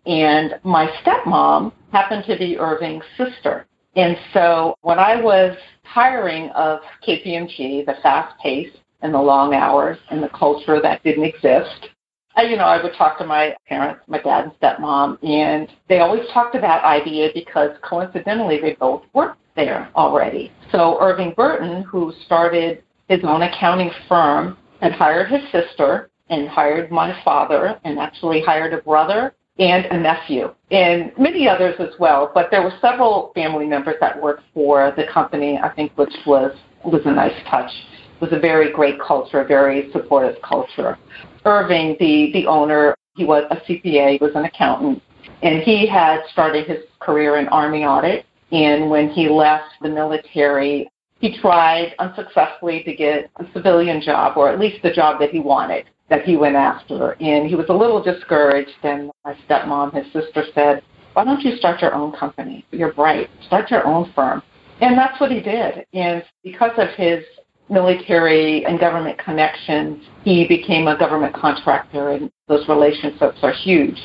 and 0.07 0.55
my 0.63 0.89
stepmom 1.03 1.73
happened 1.91 2.23
to 2.29 2.39
be 2.39 2.57
Irving's 2.57 3.05
sister. 3.19 3.67
And 3.97 4.17
so 4.33 4.77
when 4.83 5.01
I 5.01 5.21
was 5.21 5.57
tiring 5.93 6.51
of 6.51 6.79
KPMG, 7.07 7.85
the 7.85 7.97
fast 8.01 8.39
pace 8.41 8.71
and 9.03 9.13
the 9.13 9.21
long 9.21 9.55
hours 9.55 9.99
and 10.11 10.23
the 10.23 10.29
culture 10.29 10.81
that 10.81 11.03
didn't 11.03 11.25
exist, 11.25 11.89
I, 12.37 12.43
you 12.43 12.57
know, 12.57 12.65
I 12.65 12.83
would 12.83 12.93
talk 12.95 13.19
to 13.19 13.27
my 13.27 13.57
parents, 13.67 14.03
my 14.07 14.21
dad 14.21 14.45
and 14.45 14.53
stepmom, 14.61 15.19
and 15.25 15.69
they 15.89 16.01
always 16.01 16.23
talked 16.33 16.55
about 16.55 16.83
IBA 16.83 17.33
because 17.33 17.71
coincidentally 17.83 18.61
they 18.61 18.75
both 18.75 19.03
worked 19.15 19.39
there 19.57 19.91
already. 19.97 20.53
So 20.71 20.99
Irving 21.01 21.33
Burton, 21.35 21.83
who 21.83 22.13
started 22.27 22.83
his 23.09 23.21
own 23.25 23.43
accounting 23.43 23.91
firm, 24.09 24.59
had 24.83 24.93
hired 24.93 25.31
his 25.31 25.41
sister 25.51 26.11
and 26.29 26.49
hired 26.49 26.91
my 26.91 27.19
father 27.25 27.81
and 27.85 27.99
actually 27.99 28.43
hired 28.43 28.75
a 28.75 28.83
brother 28.83 29.35
and 29.59 29.87
a 29.87 29.99
nephew 29.99 30.55
and 30.71 31.13
many 31.19 31.49
others 31.49 31.75
as 31.79 31.99
well. 31.99 32.31
But 32.35 32.49
there 32.51 32.63
were 32.63 32.75
several 32.81 33.33
family 33.35 33.67
members 33.67 33.97
that 34.01 34.21
worked 34.21 34.43
for 34.53 34.93
the 34.97 35.05
company, 35.13 35.59
I 35.63 35.71
think, 35.71 35.97
which 35.97 36.13
was 36.27 36.55
was 36.85 37.03
a 37.07 37.11
nice 37.11 37.35
touch. 37.49 37.71
It 38.17 38.21
was 38.21 38.33
a 38.33 38.39
very 38.39 38.73
great 38.73 39.01
culture, 39.01 39.41
a 39.41 39.47
very 39.47 39.91
supportive 39.93 40.41
culture. 40.43 40.99
Irving, 41.47 41.97
the, 42.01 42.31
the 42.33 42.47
owner, 42.47 42.95
he 43.17 43.25
was 43.25 43.45
a 43.51 43.57
CPA, 43.57 44.13
he 44.13 44.19
was 44.21 44.33
an 44.35 44.45
accountant, 44.45 45.03
and 45.43 45.63
he 45.63 45.87
had 45.87 46.21
started 46.33 46.67
his 46.67 46.81
career 47.01 47.39
in 47.39 47.49
Army 47.49 47.85
audit. 47.85 48.27
And 48.53 48.91
when 48.91 49.09
he 49.11 49.29
left 49.29 49.73
the 49.81 49.89
military, 49.89 50.89
he 51.21 51.39
tried 51.41 51.95
unsuccessfully 51.99 52.83
to 52.85 52.95
get 52.95 53.31
a 53.37 53.45
civilian 53.53 54.01
job, 54.01 54.37
or 54.37 54.51
at 54.51 54.61
least 54.61 54.83
the 54.83 54.93
job 54.93 55.19
that 55.21 55.31
he 55.31 55.41
wanted, 55.41 55.87
that 56.11 56.25
he 56.25 56.37
went 56.37 56.57
after. 56.57 57.13
And 57.21 57.49
he 57.49 57.55
was 57.55 57.67
a 57.69 57.75
little 57.75 58.03
discouraged. 58.03 58.71
And 58.83 59.11
my 59.25 59.37
stepmom, 59.49 59.95
his 59.95 60.13
sister, 60.13 60.45
said, 60.55 60.83
Why 61.15 61.25
don't 61.25 61.43
you 61.43 61.57
start 61.57 61.81
your 61.81 61.95
own 61.95 62.13
company? 62.13 62.65
You're 62.71 62.93
bright. 62.93 63.31
Start 63.47 63.71
your 63.71 63.87
own 63.87 64.13
firm. 64.15 64.43
And 64.81 64.97
that's 64.97 65.19
what 65.21 65.33
he 65.33 65.41
did. 65.41 65.87
And 65.95 66.23
because 66.45 66.73
of 66.77 66.89
his 66.97 67.25
military 67.69 68.65
and 68.65 68.79
government 68.79 69.19
connections, 69.19 70.05
he 70.25 70.47
became 70.47 70.87
a 70.89 70.97
government 70.99 71.35
contractor, 71.35 72.11
and 72.11 72.31
those 72.49 72.69
relationships 72.69 73.39
are 73.43 73.53
huge. 73.53 74.01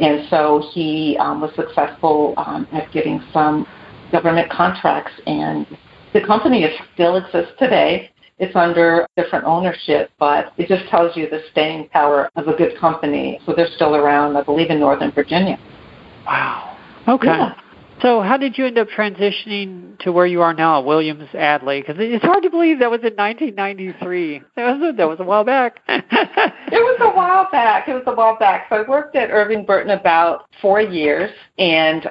And 0.00 0.26
so 0.28 0.68
he 0.72 1.16
um, 1.18 1.40
was 1.40 1.50
successful 1.54 2.34
um, 2.36 2.66
at 2.72 2.90
getting 2.92 3.22
some 3.32 3.66
government 4.12 4.50
contracts, 4.50 5.12
and 5.26 5.66
the 6.12 6.20
company 6.26 6.64
is, 6.64 6.74
still 6.94 7.16
exists 7.16 7.52
today. 7.58 8.10
It's 8.38 8.54
under 8.54 9.06
different 9.16 9.46
ownership, 9.46 10.10
but 10.18 10.52
it 10.58 10.68
just 10.68 10.88
tells 10.90 11.16
you 11.16 11.28
the 11.30 11.40
staying 11.52 11.88
power 11.88 12.28
of 12.36 12.48
a 12.48 12.52
good 12.54 12.78
company. 12.78 13.40
So 13.46 13.54
they're 13.54 13.70
still 13.76 13.96
around, 13.96 14.36
I 14.36 14.42
believe, 14.42 14.68
in 14.68 14.78
Northern 14.78 15.10
Virginia. 15.10 15.58
Wow. 16.26 16.76
Okay. 17.08 17.28
Yeah. 17.28 17.54
So, 18.02 18.20
how 18.20 18.36
did 18.36 18.58
you 18.58 18.66
end 18.66 18.76
up 18.76 18.88
transitioning 18.88 19.98
to 20.00 20.12
where 20.12 20.26
you 20.26 20.42
are 20.42 20.52
now 20.52 20.82
Williams 20.82 21.28
Adley? 21.32 21.80
Because 21.80 21.96
it's 21.98 22.24
hard 22.24 22.42
to 22.42 22.50
believe 22.50 22.80
that 22.80 22.90
was 22.90 23.00
in 23.00 23.14
1993. 23.16 24.42
That 24.54 24.78
was 24.78 24.96
that 24.96 25.08
was 25.08 25.18
a 25.20 25.24
while 25.24 25.44
back. 25.44 25.80
it 25.88 26.72
was 26.72 26.98
a 27.00 27.16
while 27.16 27.48
back. 27.50 27.88
It 27.88 27.94
was 27.94 28.02
a 28.06 28.14
while 28.14 28.36
back. 28.38 28.66
So 28.68 28.76
I 28.76 28.88
worked 28.88 29.16
at 29.16 29.30
Irving 29.30 29.64
Burton 29.64 29.90
about 29.92 30.44
four 30.60 30.80
years, 30.80 31.30
and 31.58 32.10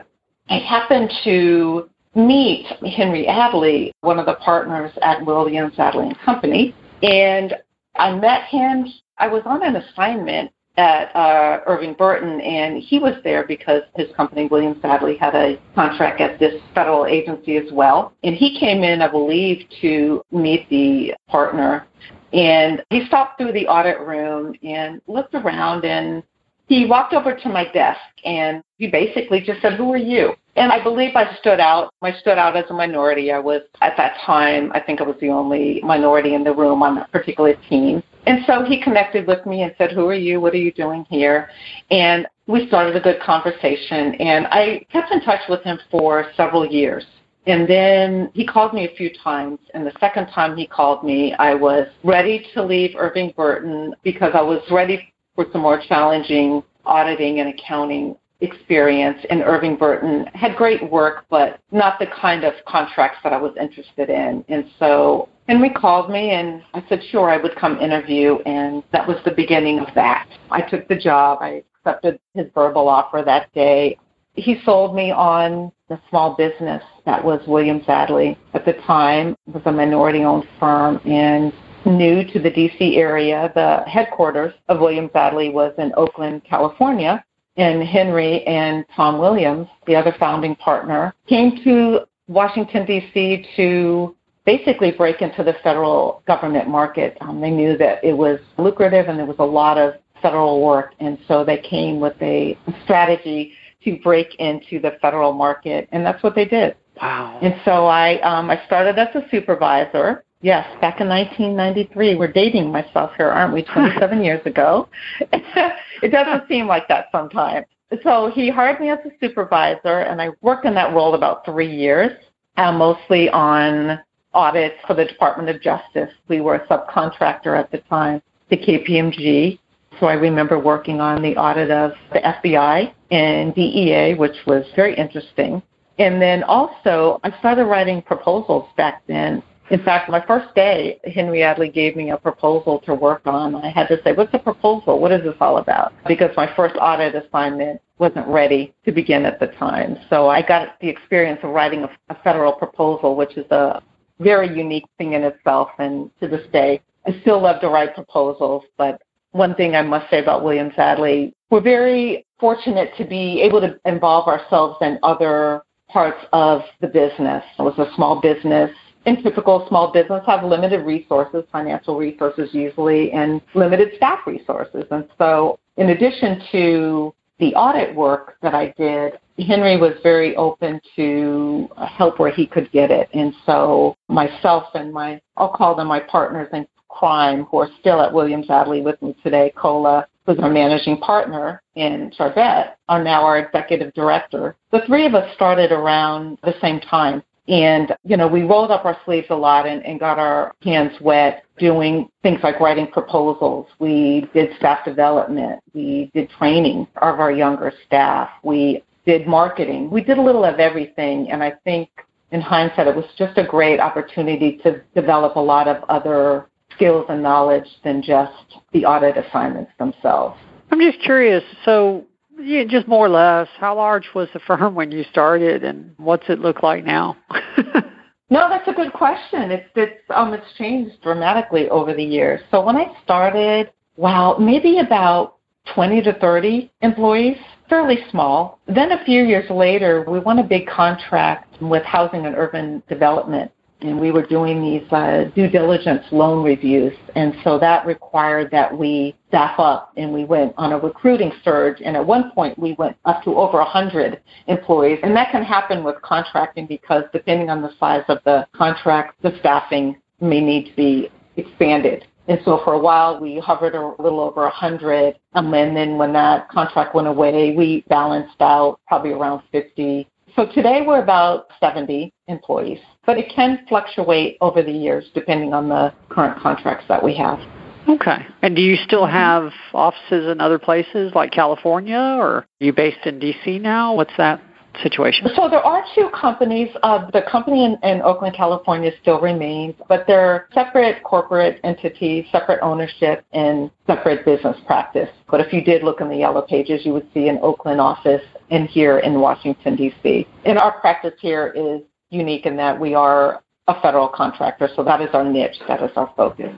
I 0.50 0.58
happened 0.58 1.12
to 1.24 1.90
meet 2.16 2.66
Henry 2.96 3.28
Adley, 3.28 3.92
one 4.02 4.18
of 4.18 4.26
the 4.26 4.36
partners 4.36 4.92
at 5.04 5.24
Williams 5.24 5.76
Adley 5.76 6.08
and 6.08 6.20
Company, 6.20 6.74
and 7.04 7.54
I 7.96 8.16
met 8.16 8.46
him. 8.46 8.88
I 9.18 9.28
was 9.28 9.44
on 9.46 9.64
an 9.64 9.76
assignment 9.76 10.52
at 10.78 11.16
uh, 11.16 11.62
Irving 11.68 11.94
Burton, 11.94 12.42
and 12.42 12.82
he 12.82 13.00
was 13.00 13.16
there 13.24 13.46
because 13.48 13.84
his 13.96 14.08
company, 14.16 14.48
Williams 14.48 14.78
Adley, 14.84 15.18
had 15.18 15.34
a 15.34 15.60
contract 15.74 16.20
at 16.20 16.40
this 16.40 16.62
federal 16.74 17.06
agency 17.06 17.58
as 17.58 17.72
well. 17.72 18.14
And 18.24 18.36
he 18.36 18.60
came 18.60 18.84
in, 18.84 19.02
I 19.02 19.08
believe, 19.08 19.66
to 19.82 20.22
meet 20.32 20.70
the 20.70 21.14
partner. 21.30 21.88
And 22.34 22.84
he 22.90 23.06
stopped 23.08 23.40
through 23.40 23.54
the 23.54 23.68
audit 23.68 24.00
room 24.00 24.56
and 24.64 25.02
looked 25.08 25.34
around 25.36 25.86
and 25.86 26.22
he 26.68 26.86
walked 26.86 27.14
over 27.14 27.36
to 27.36 27.50
my 27.50 27.72
desk 27.72 28.00
and 28.26 28.64
he 28.78 28.88
basically 28.88 29.40
just 29.40 29.62
said, 29.62 29.74
Who 29.74 29.94
are 29.94 29.98
you? 29.98 30.34
And 30.56 30.72
I 30.72 30.82
believe 30.82 31.16
I 31.16 31.36
stood 31.38 31.60
out. 31.60 31.94
I 32.02 32.14
stood 32.20 32.38
out 32.38 32.58
as 32.58 32.66
a 32.70 32.74
minority. 32.74 33.32
I 33.32 33.40
was, 33.40 33.62
at 33.82 33.96
that 33.98 34.18
time, 34.26 34.72
I 34.74 34.80
think 34.80 35.02
I 35.02 35.04
was 35.04 35.18
the 35.20 35.30
only 35.30 35.82
minority 35.84 36.34
in 36.34 36.44
the 36.44 36.54
room 36.54 36.82
on 36.82 36.96
that 36.96 37.12
particular 37.12 37.56
team. 37.70 38.02
And 38.28 38.44
so 38.48 38.64
he 38.64 38.82
connected 38.82 39.28
with 39.28 39.46
me 39.46 39.64
and 39.64 39.74
said, 39.78 39.92
Who 39.92 40.08
are 40.08 40.16
you? 40.16 40.40
What 40.42 40.54
are 40.54 40.58
you 40.58 40.72
doing 40.72 41.06
here? 41.10 41.50
And 41.92 42.28
we 42.48 42.68
started 42.68 42.96
a 42.96 43.00
good 43.00 43.22
conversation. 43.22 44.16
And 44.16 44.48
I 44.48 44.86
kept 44.92 45.12
in 45.12 45.22
touch 45.22 45.42
with 45.50 45.64
him 45.64 45.80
for 45.92 46.32
several 46.36 46.66
years. 46.66 47.06
And 47.48 47.68
then 47.70 48.32
he 48.34 48.46
called 48.46 48.74
me 48.74 48.86
a 48.86 48.96
few 48.96 49.12
times. 49.24 49.60
And 49.74 49.86
the 49.86 49.94
second 50.00 50.28
time 50.28 50.58
he 50.58 50.66
called 50.66 51.04
me, 51.04 51.34
I 51.34 51.54
was 51.54 51.88
ready 52.04 52.48
to 52.54 52.64
leave 52.64 52.96
Irving 52.98 53.34
Burton 53.38 53.94
because 54.04 54.32
I 54.34 54.42
was 54.42 54.62
ready 54.72 55.14
for 55.36 55.46
some 55.52 55.62
more 55.62 55.80
challenging 55.88 56.64
auditing 56.86 57.40
and 57.40 57.50
accounting 57.50 58.16
experience. 58.42 59.20
And 59.30 59.42
Irving 59.42 59.76
Burton 59.76 60.26
had 60.34 60.56
great 60.56 60.90
work, 60.92 61.26
but 61.30 61.60
not 61.72 62.00
the 62.00 62.08
kind 62.20 62.44
of 62.44 62.54
contracts 62.68 63.20
that 63.24 63.34
I 63.34 63.38
was 63.38 63.54
interested 63.60 64.10
in. 64.10 64.44
And 64.50 64.66
so 64.80 65.30
Henry 65.48 65.70
called 65.70 66.10
me 66.10 66.32
and 66.32 66.64
I 66.74 66.84
said, 66.90 67.02
sure, 67.12 67.30
I 67.30 67.38
would 67.38 67.56
come 67.56 67.80
interview. 67.80 68.38
And 68.46 68.84
that 68.92 69.08
was 69.08 69.18
the 69.26 69.32
beginning 69.32 69.80
of 69.80 69.88
that. 69.96 70.28
I 70.50 70.62
took 70.62 70.88
the 70.88 70.96
job. 70.96 71.40
I 71.42 71.64
accepted 71.78 72.20
his 72.34 72.48
verbal 72.54 72.88
offer 72.88 73.22
that 73.26 73.54
day. 73.54 73.98
He 74.34 74.60
sold 74.66 74.96
me 74.96 75.12
on 75.12 75.72
the 75.88 76.00
small 76.10 76.36
business 76.36 76.84
that 77.06 77.24
was 77.24 77.42
Williams 77.48 77.86
Adley. 77.86 78.36
At 78.54 78.66
the 78.66 78.74
time, 78.86 79.36
it 79.48 79.54
was 79.54 79.64
a 79.66 79.72
minority 79.72 80.24
owned 80.24 80.48
firm 80.60 81.00
and 81.06 81.54
new 81.86 82.26
to 82.34 82.40
the 82.40 82.50
DC 82.50 82.98
area. 82.98 83.52
The 83.54 83.84
headquarters 83.90 84.54
of 84.68 84.80
Williams 84.80 85.12
Adley 85.12 85.54
was 85.54 85.74
in 85.78 85.94
Oakland, 85.96 86.44
California. 86.44 87.24
And 87.58 87.84
Henry 87.84 88.44
and 88.44 88.84
Tom 88.94 89.20
Williams, 89.20 89.68
the 89.88 89.96
other 89.96 90.14
founding 90.20 90.58
partner, 90.58 91.14
came 91.30 91.64
to 91.64 92.02
Washington, 92.28 92.86
D.C. 92.86 93.48
to 93.56 94.16
basically 94.46 94.92
break 94.92 95.22
into 95.22 95.44
the 95.44 95.54
federal 95.64 96.24
government 96.28 96.70
market. 96.70 97.18
Um, 97.22 97.42
they 97.42 97.52
knew 97.52 97.78
that 97.78 98.04
it 98.04 98.14
was 98.14 98.40
lucrative 98.58 99.08
and 99.08 99.18
there 99.18 99.26
was 99.26 99.38
a 99.40 99.46
lot 99.46 99.78
of 99.78 99.96
federal 100.22 100.62
work, 100.64 100.94
and 101.00 101.18
so 101.28 101.44
they 101.44 101.58
came 101.58 102.00
with 102.00 102.16
a 102.22 102.58
strategy 102.84 103.54
to 103.84 103.98
break 103.98 104.36
into 104.40 104.80
the 104.80 104.98
federal 105.02 105.34
market, 105.34 105.88
and 105.92 106.06
that's 106.06 106.22
what 106.24 106.36
they 106.36 106.46
did. 106.46 106.76
Wow. 107.02 107.40
And 107.42 107.56
so 107.66 107.86
I 107.86 108.20
um, 108.22 108.50
I 108.50 108.66
started 108.66 108.98
as 108.98 109.14
a 109.16 109.28
supervisor. 109.30 110.24
Yes, 110.42 110.66
back 110.80 111.02
in 111.02 111.10
1993. 111.10 112.16
We're 112.16 112.32
dating 112.32 112.72
myself 112.72 113.12
here, 113.18 113.30
aren't 113.30 113.54
we? 113.54 113.64
27 113.64 114.24
years 114.24 114.46
ago. 114.46 114.88
it 115.20 116.12
doesn't 116.12 116.48
seem 116.48 116.68
like 116.68 116.88
that 116.88 117.08
sometimes. 117.12 117.66
So 118.04 118.32
he 118.34 118.50
hired 118.50 118.80
me 118.80 118.90
as 118.90 119.00
a 119.06 119.12
supervisor, 119.20 120.00
and 120.00 120.22
I 120.22 120.30
worked 120.42 120.66
in 120.66 120.74
that 120.76 120.94
role 120.94 121.16
about 121.16 121.46
three 121.46 121.74
years, 121.74 122.12
uh, 122.58 122.72
mostly 122.72 123.30
on 123.30 124.00
audits 124.36 124.76
for 124.86 124.94
the 124.94 125.06
Department 125.06 125.50
of 125.50 125.62
Justice. 125.62 126.10
We 126.28 126.42
were 126.42 126.56
a 126.56 126.68
subcontractor 126.68 127.58
at 127.58 127.72
the 127.72 127.80
time 127.90 128.22
to 128.50 128.58
KPMG. 128.58 129.60
So 130.00 130.08
I 130.08 130.14
remember 130.14 130.60
working 130.60 131.00
on 131.00 131.22
the 131.22 131.38
audit 131.38 131.72
of 131.72 131.94
the 132.12 132.20
FBI 132.20 132.94
and 133.12 133.56
DEA, 133.56 134.16
which 134.16 134.36
was 134.46 134.66
very 134.76 134.94
interesting. 134.96 135.64
And 135.98 136.22
then 136.22 136.44
also, 136.44 137.22
I 137.24 137.38
started 137.40 137.66
writing 137.66 138.02
proposals 138.02 138.68
back 138.76 139.04
then 139.08 139.42
In 139.72 139.84
fact, 139.84 140.10
my 140.10 140.24
first 140.28 140.54
day, 140.54 141.00
Henry 141.06 141.40
Adley 141.40 141.74
gave 141.74 141.96
me 141.96 142.12
a 142.12 142.18
proposal 142.18 142.80
to 142.86 142.94
work 142.94 143.22
on. 143.26 143.56
I 143.56 143.70
had 143.70 143.88
to 143.88 144.00
say, 144.04 144.14
what's 144.14 144.32
the 144.32 144.40
proposal? 144.40 145.00
What 145.00 145.12
is 145.12 145.24
this 145.24 145.36
all 145.42 145.58
about? 145.58 145.92
Because 146.08 146.30
my 146.38 146.54
first 146.56 146.76
audit 146.80 147.16
assignment 147.16 147.82
wasn't 147.98 148.28
ready 148.28 148.74
to 148.86 148.92
begin 148.92 149.26
at 149.26 149.40
the 149.40 149.48
time. 149.48 149.98
So 150.10 150.30
I 150.30 150.44
got 150.44 150.80
the 150.82 150.90
experience 150.90 151.40
of 151.42 151.50
writing 151.50 151.84
a, 151.84 151.90
a 152.10 152.16
federal 152.24 152.52
proposal, 152.54 153.16
which 153.16 153.38
is 153.38 153.50
a 153.50 153.82
very 154.20 154.48
unique 154.56 154.86
thing 154.98 155.14
in 155.14 155.24
itself. 155.24 155.70
And 155.80 156.10
to 156.20 156.28
this 156.28 156.46
day, 156.52 156.82
I 157.06 157.20
still 157.22 157.42
love 157.42 157.62
to 157.62 157.70
write 157.70 157.96
proposals. 157.96 158.64
But 158.78 159.02
one 159.32 159.56
thing 159.56 159.76
I 159.76 159.82
must 159.82 160.10
say 160.10 160.20
about 160.20 160.44
Williams 160.44 160.74
Adley, 160.78 161.34
we're 161.50 161.62
very 161.62 162.26
fortunate 162.40 162.92
to 162.98 163.06
be 163.06 163.42
able 163.42 163.62
to 163.62 163.80
involve 163.86 164.28
ourselves 164.28 164.78
in 164.82 165.00
other 165.04 165.62
parts 165.90 166.26
of 166.34 166.62
the 166.82 166.88
business. 166.88 167.44
It 167.58 167.62
was 167.62 167.78
a 167.78 167.94
small 167.96 168.22
business. 168.22 168.72
In 169.06 169.22
typical 169.22 169.66
small 169.70 169.92
business, 169.92 170.24
have 170.26 170.44
limited 170.44 170.84
resources, 170.84 171.44
financial 171.52 171.96
resources 171.96 172.50
usually, 172.54 173.12
and 173.12 173.40
limited 173.54 173.90
staff 173.98 174.20
resources. 174.26 174.86
And 174.90 175.08
so, 175.18 175.60
in 175.78 175.90
addition 175.90 176.42
to 176.52 177.14
the 177.40 177.54
audit 177.56 177.94
work 177.96 178.38
that 178.42 178.54
I 178.54 178.74
did, 178.78 179.20
Henry 179.46 179.78
was 179.78 179.94
very 180.02 180.36
open 180.36 180.80
to 180.96 181.68
help 181.88 182.20
where 182.20 182.32
he 182.32 182.46
could 182.46 182.72
get 182.72 182.92
it. 182.92 183.10
And 183.14 183.34
so 183.46 183.96
myself 184.08 184.66
and 184.74 184.94
my, 184.94 185.22
I'll 185.36 185.50
call 185.50 185.76
them 185.76 185.88
my 185.88 186.00
partners 186.00 186.48
in 186.54 186.66
crime, 186.90 187.44
who 187.46 187.58
are 187.58 187.70
still 187.80 188.02
at 188.02 188.14
Williams 188.14 188.48
Adley 188.48 188.82
with 188.82 189.02
me 189.02 189.16
today, 189.22 189.52
Kola, 189.58 190.08
who's 190.26 190.40
our 190.40 190.50
managing 190.50 190.98
partner, 190.98 191.62
in 191.76 192.12
Charbet, 192.18 192.76
are 192.88 193.04
now 193.04 193.24
our 193.26 193.38
executive 193.38 193.94
director. 193.94 194.56
The 194.72 194.82
three 194.88 195.06
of 195.06 195.14
us 195.14 195.34
started 195.36 195.74
around 195.74 196.40
the 196.44 196.56
same 196.62 196.80
time. 196.80 197.22
And, 197.48 197.96
you 198.04 198.18
know, 198.18 198.28
we 198.28 198.42
rolled 198.42 198.72
up 198.72 198.86
our 198.86 198.98
sleeves 199.06 199.28
a 199.30 199.36
lot 199.36 199.68
and, 199.68 199.86
and 199.86 200.00
got 200.00 200.18
our 200.18 200.54
hands 200.64 200.94
wet 201.00 201.44
doing 201.58 202.10
things 202.24 202.40
like 202.42 202.60
writing 202.60 202.88
proposals. 202.88 203.68
We 203.80 204.28
did 204.34 204.56
staff 204.58 204.84
development. 204.84 205.62
We 205.74 206.10
did 206.14 206.30
training 206.32 206.88
of 206.98 207.20
our 207.20 207.32
younger 207.32 207.72
staff. 207.86 208.30
We 208.44 208.84
did 209.06 209.28
marketing. 209.28 209.92
We 209.92 210.04
did 210.04 210.18
a 210.18 210.22
little 210.22 210.44
of 210.44 210.60
everything. 210.60 211.30
And 211.30 211.44
I 211.44 211.54
think 211.64 211.90
in 212.32 212.42
hindsight, 212.42 212.88
it 212.88 212.96
was 212.96 213.06
just 213.18 213.38
a 213.38 213.44
great 213.44 213.80
opportunity 213.80 214.60
to 214.64 214.82
develop 214.96 215.36
a 215.36 215.40
lot 215.40 215.68
of 215.68 215.84
other 215.88 216.48
skills 216.74 217.06
and 217.10 217.22
knowledge 217.22 217.68
than 217.84 218.02
just 218.02 218.34
the 218.74 218.86
audit 218.86 219.18
assignments 219.18 219.72
themselves. 219.78 220.38
I'm 220.72 220.80
just 220.80 221.00
curious. 221.04 221.44
So, 221.64 222.06
yeah, 222.40 222.64
just 222.68 222.88
more 222.88 223.06
or 223.06 223.10
less, 223.10 223.48
how 223.60 223.76
large 223.76 224.10
was 224.14 224.28
the 224.34 224.40
firm 224.40 224.76
when 224.76 224.92
you 224.92 225.04
started, 225.12 225.64
and 225.64 225.94
what's 225.98 226.26
it 226.30 226.40
look 226.40 226.64
like 226.64 226.84
now? 226.84 227.18
no, 228.30 228.50
that's 228.50 228.68
a 228.68 228.74
good 228.74 228.94
question. 228.94 229.52
It's 229.52 229.70
it's 229.76 230.02
um 230.10 230.34
it's 230.34 230.46
changed 230.58 231.02
dramatically 231.02 231.70
over 231.70 231.94
the 231.94 232.04
years. 232.04 232.42
So 232.52 232.64
when 232.64 232.76
I 232.76 232.88
started, 233.04 233.72
wow, 233.98 234.38
maybe 234.40 234.80
about 234.80 235.38
20 235.74 236.02
to 236.04 236.14
30 236.20 236.72
employees, 236.82 237.38
fairly 237.70 237.98
small. 238.12 238.60
Then 238.68 238.92
a 238.92 239.04
few 239.04 239.24
years 239.24 239.50
later, 239.50 240.06
we 240.08 240.20
won 240.20 240.40
a 240.40 240.44
big 240.44 240.68
contract 240.68 241.60
with 241.62 241.84
Housing 241.84 242.26
and 242.26 242.36
Urban 242.36 242.84
Development 242.88 243.52
and 243.82 244.00
we 244.00 244.12
were 244.12 244.26
doing 244.26 244.62
these 244.62 244.92
uh, 244.92 245.26
due 245.36 245.50
diligence 245.50 246.04
loan 246.12 246.44
reviews. 246.44 246.94
And 247.16 247.36
so 247.44 247.60
that 247.60 247.86
required 247.86 248.50
that 248.52 248.76
we 248.76 249.16
staff 249.28 249.60
up 249.60 249.92
and 249.98 250.14
we 250.14 250.24
went 250.24 250.54
on 250.58 250.72
a 250.72 250.78
recruiting 250.78 251.32
surge. 251.44 251.82
And 251.84 251.96
at 251.96 252.06
one 252.06 252.32
point, 252.32 252.58
we 252.58 252.74
went 252.74 252.98
up 253.06 253.24
to 253.24 253.36
over 253.36 253.58
100 253.58 254.22
employees. 254.48 255.00
And 255.04 255.16
that 255.16 255.32
can 255.32 255.44
happen 255.44 255.84
with 255.84 256.02
contracting 256.02 256.68
because 256.68 257.04
depending 257.12 257.50
on 257.50 257.62
the 257.62 257.72
size 257.80 258.04
of 258.08 258.20
the 258.26 258.48
contract, 258.54 259.22
the 259.22 259.38
staffing 259.40 259.98
may 260.22 260.42
need 260.42 260.70
to 260.70 260.76
be 260.76 261.10
expanded. 261.36 262.06
And 262.28 262.40
so 262.44 262.62
for 262.64 262.74
a 262.74 262.80
while, 262.80 263.20
we 263.20 263.40
hovered 263.40 263.76
a 263.76 264.02
little 264.02 264.20
over 264.20 264.42
100. 264.44 265.20
Um, 265.34 265.54
and 265.54 265.78
then 265.78 265.98
when 265.98 266.12
that 266.14 266.50
contract 266.50 266.96
went 266.96 267.08
away, 267.08 267.54
we 267.56 267.84
balanced 267.88 268.42
out 268.42 268.80
probably 268.88 269.12
around 269.12 269.44
50 269.52 270.08
so 270.36 270.46
today 270.54 270.84
we're 270.86 271.02
about 271.02 271.48
70 271.60 272.12
employees, 272.28 272.80
but 273.06 273.18
it 273.18 273.32
can 273.34 273.60
fluctuate 273.68 274.38
over 274.42 274.62
the 274.62 274.72
years 274.72 275.06
depending 275.14 275.54
on 275.54 275.70
the 275.70 275.94
current 276.10 276.40
contracts 276.42 276.86
that 276.88 277.04
we 277.04 277.16
have. 277.16 277.40
Okay. 277.88 278.26
And 278.42 278.56
do 278.56 278.62
you 278.62 278.78
still 278.78 279.06
have 279.06 279.52
offices 279.74 280.28
in 280.28 280.42
other 280.42 280.58
places 280.58 281.14
like 281.14 281.32
California 281.32 281.98
or 281.98 282.38
are 282.38 282.46
you 282.60 282.74
based 282.74 283.06
in 283.06 283.20
DC 283.20 283.62
now? 283.62 283.94
What's 283.94 284.16
that 284.18 284.42
situation? 284.82 285.28
So 285.36 285.48
there 285.50 285.64
are 285.64 285.84
two 285.94 286.10
companies. 286.20 286.70
Uh, 286.84 287.10
the 287.12 287.22
company 287.32 287.66
in, 287.66 287.78
in 287.84 288.02
Oakland, 288.02 288.36
California 288.36 288.92
still 289.02 289.22
remains, 289.22 289.76
but 289.88 290.06
they're 290.08 290.48
separate 290.54 291.04
corporate 291.04 291.60
entities, 291.64 292.26
separate 292.32 292.60
ownership, 292.62 293.24
and 293.34 293.70
separate 293.88 294.26
business 294.26 294.58
practice. 294.66 295.10
But 295.30 295.42
if 295.42 295.54
you 295.54 295.64
did 295.64 295.84
look 295.84 296.02
in 296.02 296.10
the 296.10 296.18
yellow 296.18 296.42
pages, 296.42 296.86
you 296.86 296.94
would 296.94 297.08
see 297.14 297.28
an 297.28 297.40
Oakland 297.42 297.80
office 297.80 298.24
and 298.50 298.68
here 298.68 299.00
in 299.00 299.20
Washington, 299.20 299.76
D.C. 299.76 300.28
And 300.46 300.58
our 300.58 300.80
practice 300.80 301.14
here 301.20 301.54
is 301.56 301.82
unique 302.10 302.46
in 302.46 302.58
that 302.58 302.80
we 302.80 302.94
are 302.94 303.44
a 303.68 303.82
federal 303.82 304.08
contractor, 304.08 304.70
so 304.76 304.84
that 304.84 305.02
is 305.02 305.10
our 305.14 305.24
niche, 305.24 305.58
that 305.68 305.82
is 305.82 305.92
our 305.96 306.14
focus. 306.16 306.54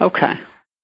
Okay. 0.00 0.34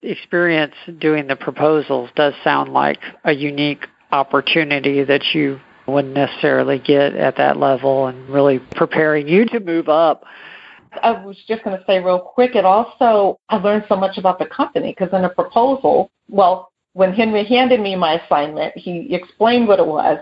Experience 0.03 0.75
doing 0.99 1.27
the 1.27 1.37
proposals 1.37 2.11
does 2.15 2.35
sound 2.45 2.73
like 2.73 2.99
a 3.25 3.33
unique 3.33 3.87
opportunity 4.13 5.03
that 5.03 5.23
you 5.33 5.59
wouldn't 5.87 6.15
necessarily 6.15 6.79
get 6.79 7.15
at 7.15 7.37
that 7.37 7.57
level 7.57 8.07
and 8.07 8.29
really 8.29 8.59
preparing 8.77 9.27
you 9.27 9.47
to 9.47 9.61
move 9.61 9.89
up. 9.89 10.25
I 11.03 11.13
was 11.13 11.37
just 11.49 11.65
going 11.65 11.77
to 11.77 11.85
say 11.87 11.99
real 11.99 12.21
quick, 12.21 12.55
it 12.55 12.65
also, 12.65 13.41
I 13.49 13.57
learned 13.57 13.85
so 13.89 13.97
much 13.97 14.17
about 14.19 14.39
the 14.39 14.47
company 14.47 14.95
because 14.97 15.13
in 15.17 15.25
a 15.25 15.29
proposal, 15.29 16.11
well, 16.29 16.71
when 16.95 17.13
Henry 17.13 17.45
handed 17.45 17.81
me 17.81 17.95
my 17.97 18.21
assignment, 18.21 18.77
he 18.77 19.15
explained 19.15 19.69
what 19.69 19.81
it 19.81 19.87
was, 19.87 20.19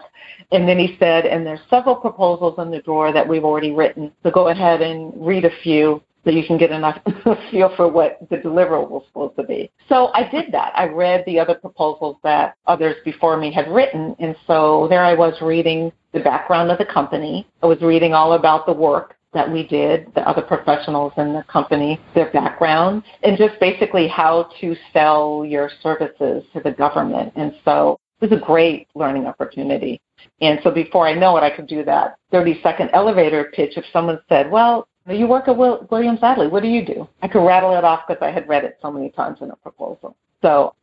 and 0.51 0.67
then 0.67 0.79
he 0.79 0.97
said, 0.99 1.27
and 1.27 1.47
there's 1.47 1.61
several 1.71 1.95
proposals 1.95 2.55
in 2.59 2.71
the 2.71 2.81
drawer 2.81 3.13
that 3.13 3.27
we've 3.27 3.45
already 3.45 3.73
written, 3.73 4.11
so 4.23 4.31
go 4.31 4.49
ahead 4.49 4.81
and 4.83 5.13
read 5.15 5.45
a 5.45 5.51
few 5.63 6.03
so 6.25 6.31
you 6.31 6.47
can 6.47 6.57
get 6.57 6.71
enough 6.71 6.99
feel 7.51 7.75
for 7.77 7.89
what 7.89 8.19
the 8.31 8.37
deliverable 8.37 8.89
was 8.89 9.05
supposed 9.09 9.37
to 9.37 9.43
be. 9.43 9.71
So 9.89 10.11
I 10.15 10.29
did 10.31 10.53
that. 10.53 10.73
I 10.77 10.87
read 10.87 11.25
the 11.27 11.39
other 11.39 11.55
proposals 11.55 12.17
that 12.23 12.57
others 12.67 12.97
before 13.05 13.37
me 13.37 13.53
had 13.53 13.69
written, 13.69 14.17
and 14.19 14.35
so 14.47 14.87
there 14.89 15.05
I 15.05 15.15
was 15.15 15.35
reading 15.43 15.93
the 16.13 16.21
background 16.21 16.71
of 16.71 16.79
the 16.79 16.87
company. 16.87 17.47
I 17.63 17.67
was 17.67 17.81
reading 17.83 18.15
all 18.15 18.35
about 18.35 18.67
the 18.67 18.73
work 18.73 19.17
that 19.35 19.51
we 19.51 19.67
did, 19.67 20.13
the 20.15 20.27
other 20.29 20.43
professionals 20.43 21.13
in 21.17 21.33
the 21.33 21.43
company, 21.45 22.01
their 22.15 22.31
background, 22.33 23.03
and 23.23 23.39
just 23.39 23.59
basically 23.61 24.07
how 24.07 24.51
to 24.61 24.77
sell 24.93 25.45
your 25.47 25.71
services 25.83 26.45
to 26.53 26.61
the 26.63 26.73
government. 26.73 27.33
And 27.37 27.55
so 27.65 27.99
it 28.21 28.31
was 28.31 28.39
a 28.39 28.45
great 28.45 28.89
learning 28.95 29.27
opportunity. 29.27 30.01
And 30.41 30.61
so 30.63 30.71
before 30.71 31.07
I 31.07 31.15
know 31.15 31.37
it, 31.37 31.41
I 31.41 31.51
could 31.51 31.67
do 31.67 31.85
that 31.85 32.17
30 32.31 32.61
second 32.63 32.91
elevator 32.93 33.51
pitch 33.55 33.73
if 33.77 33.85
someone 33.93 34.21
said, 34.29 34.51
well, 34.51 34.87
you 35.09 35.27
work 35.27 35.49
at 35.49 35.57
Williams 35.57 36.21
Adley. 36.21 36.49
What 36.49 36.63
do 36.63 36.69
you 36.69 36.85
do? 36.85 37.09
I 37.23 37.29
could 37.29 37.45
rattle 37.45 37.77
it 37.77 37.85
off 37.85 38.03
because 38.07 38.23
I 38.23 38.31
had 38.31 38.49
read 38.49 38.65
it 38.65 38.79
so 38.81 38.91
many 38.91 39.11
times 39.11 39.39
in 39.41 39.51
a 39.51 39.57
proposal. 39.57 40.17
So 40.43 40.75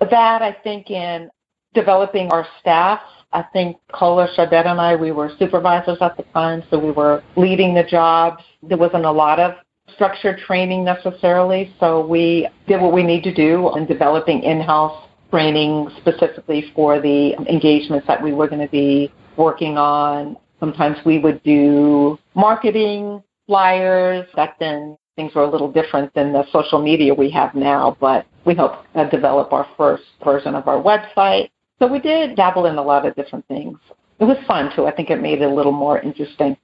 that 0.00 0.42
I 0.42 0.56
think 0.62 0.90
in 0.90 1.30
developing 1.72 2.30
our 2.30 2.46
staff 2.60 3.00
I 3.34 3.42
think 3.52 3.76
Kola 3.92 4.28
Charbet 4.36 4.64
and 4.64 4.80
I, 4.80 4.94
we 4.94 5.10
were 5.10 5.30
supervisors 5.40 5.98
at 6.00 6.16
the 6.16 6.22
time, 6.32 6.62
so 6.70 6.78
we 6.78 6.92
were 6.92 7.22
leading 7.36 7.74
the 7.74 7.82
jobs. 7.82 8.42
There 8.62 8.78
wasn't 8.78 9.04
a 9.04 9.10
lot 9.10 9.40
of 9.40 9.54
structured 9.92 10.38
training 10.38 10.84
necessarily, 10.84 11.74
so 11.80 12.06
we 12.06 12.48
did 12.68 12.80
what 12.80 12.92
we 12.92 13.02
need 13.02 13.24
to 13.24 13.34
do 13.34 13.76
in 13.76 13.86
developing 13.86 14.44
in-house 14.44 15.08
training 15.30 15.90
specifically 16.00 16.70
for 16.76 17.00
the 17.00 17.34
engagements 17.50 18.06
that 18.06 18.22
we 18.22 18.32
were 18.32 18.46
going 18.46 18.64
to 18.64 18.70
be 18.70 19.12
working 19.36 19.76
on. 19.76 20.36
Sometimes 20.60 20.96
we 21.04 21.18
would 21.18 21.42
do 21.42 22.16
marketing, 22.36 23.20
flyers. 23.48 24.26
Back 24.36 24.60
then, 24.60 24.96
things 25.16 25.34
were 25.34 25.42
a 25.42 25.50
little 25.50 25.72
different 25.72 26.14
than 26.14 26.32
the 26.32 26.44
social 26.52 26.80
media 26.80 27.12
we 27.12 27.30
have 27.30 27.52
now, 27.56 27.96
but 28.00 28.26
we 28.44 28.54
helped 28.54 28.86
uh, 28.94 29.08
develop 29.10 29.52
our 29.52 29.66
first 29.76 30.04
version 30.22 30.54
of 30.54 30.68
our 30.68 30.80
website. 30.80 31.50
So 31.78 31.86
we 31.86 31.98
did 31.98 32.36
dabble 32.36 32.66
in 32.66 32.76
a 32.76 32.82
lot 32.82 33.06
of 33.06 33.14
different 33.16 33.46
things. 33.48 33.78
It 34.20 34.24
was 34.24 34.36
fun 34.46 34.70
too. 34.74 34.86
I 34.86 34.92
think 34.92 35.10
it 35.10 35.20
made 35.20 35.42
it 35.42 35.50
a 35.50 35.54
little 35.54 35.72
more 35.72 35.98
interesting. 36.00 36.56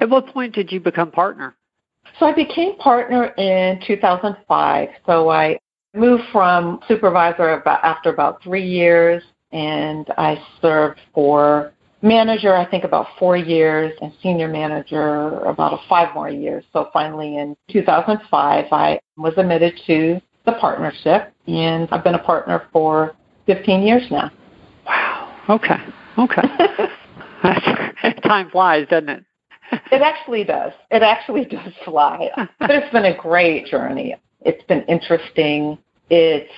At 0.00 0.10
what 0.10 0.26
point 0.26 0.54
did 0.54 0.70
you 0.70 0.80
become 0.80 1.10
partner? 1.10 1.56
So 2.18 2.26
I 2.26 2.32
became 2.32 2.76
partner 2.76 3.26
in 3.38 3.80
2005. 3.86 4.88
So 5.06 5.30
I 5.30 5.58
moved 5.94 6.24
from 6.32 6.80
supervisor 6.88 7.54
about, 7.54 7.82
after 7.84 8.10
about 8.10 8.42
three 8.42 8.66
years, 8.66 9.22
and 9.52 10.06
I 10.18 10.42
served 10.60 11.00
for 11.14 11.72
manager, 12.02 12.54
I 12.54 12.68
think 12.68 12.84
about 12.84 13.06
four 13.18 13.36
years, 13.36 13.92
and 14.02 14.12
senior 14.22 14.48
manager 14.48 15.38
about 15.40 15.78
five 15.88 16.14
more 16.14 16.30
years. 16.30 16.64
So 16.72 16.90
finally 16.92 17.36
in 17.36 17.56
2005, 17.70 18.64
I 18.72 19.00
was 19.16 19.34
admitted 19.36 19.78
to 19.86 20.20
the 20.44 20.52
partnership, 20.52 21.32
and 21.46 21.88
I've 21.92 22.02
been 22.02 22.16
a 22.16 22.22
partner 22.22 22.68
for 22.72 23.14
15 23.46 23.82
years 23.82 24.02
now. 24.10 24.30
Okay. 25.48 25.76
Okay. 26.18 26.42
Time 28.22 28.50
flies, 28.50 28.86
doesn't 28.88 29.08
it? 29.08 29.24
it 29.90 30.02
actually 30.02 30.44
does. 30.44 30.72
It 30.90 31.02
actually 31.02 31.44
does 31.50 31.72
fly. 31.84 32.28
but 32.58 32.70
it's 32.70 32.92
been 32.92 33.06
a 33.06 33.16
great 33.16 33.66
journey. 33.66 34.16
It's 34.42 34.62
been 34.64 34.82
interesting. 34.82 35.78
It's 36.10 36.50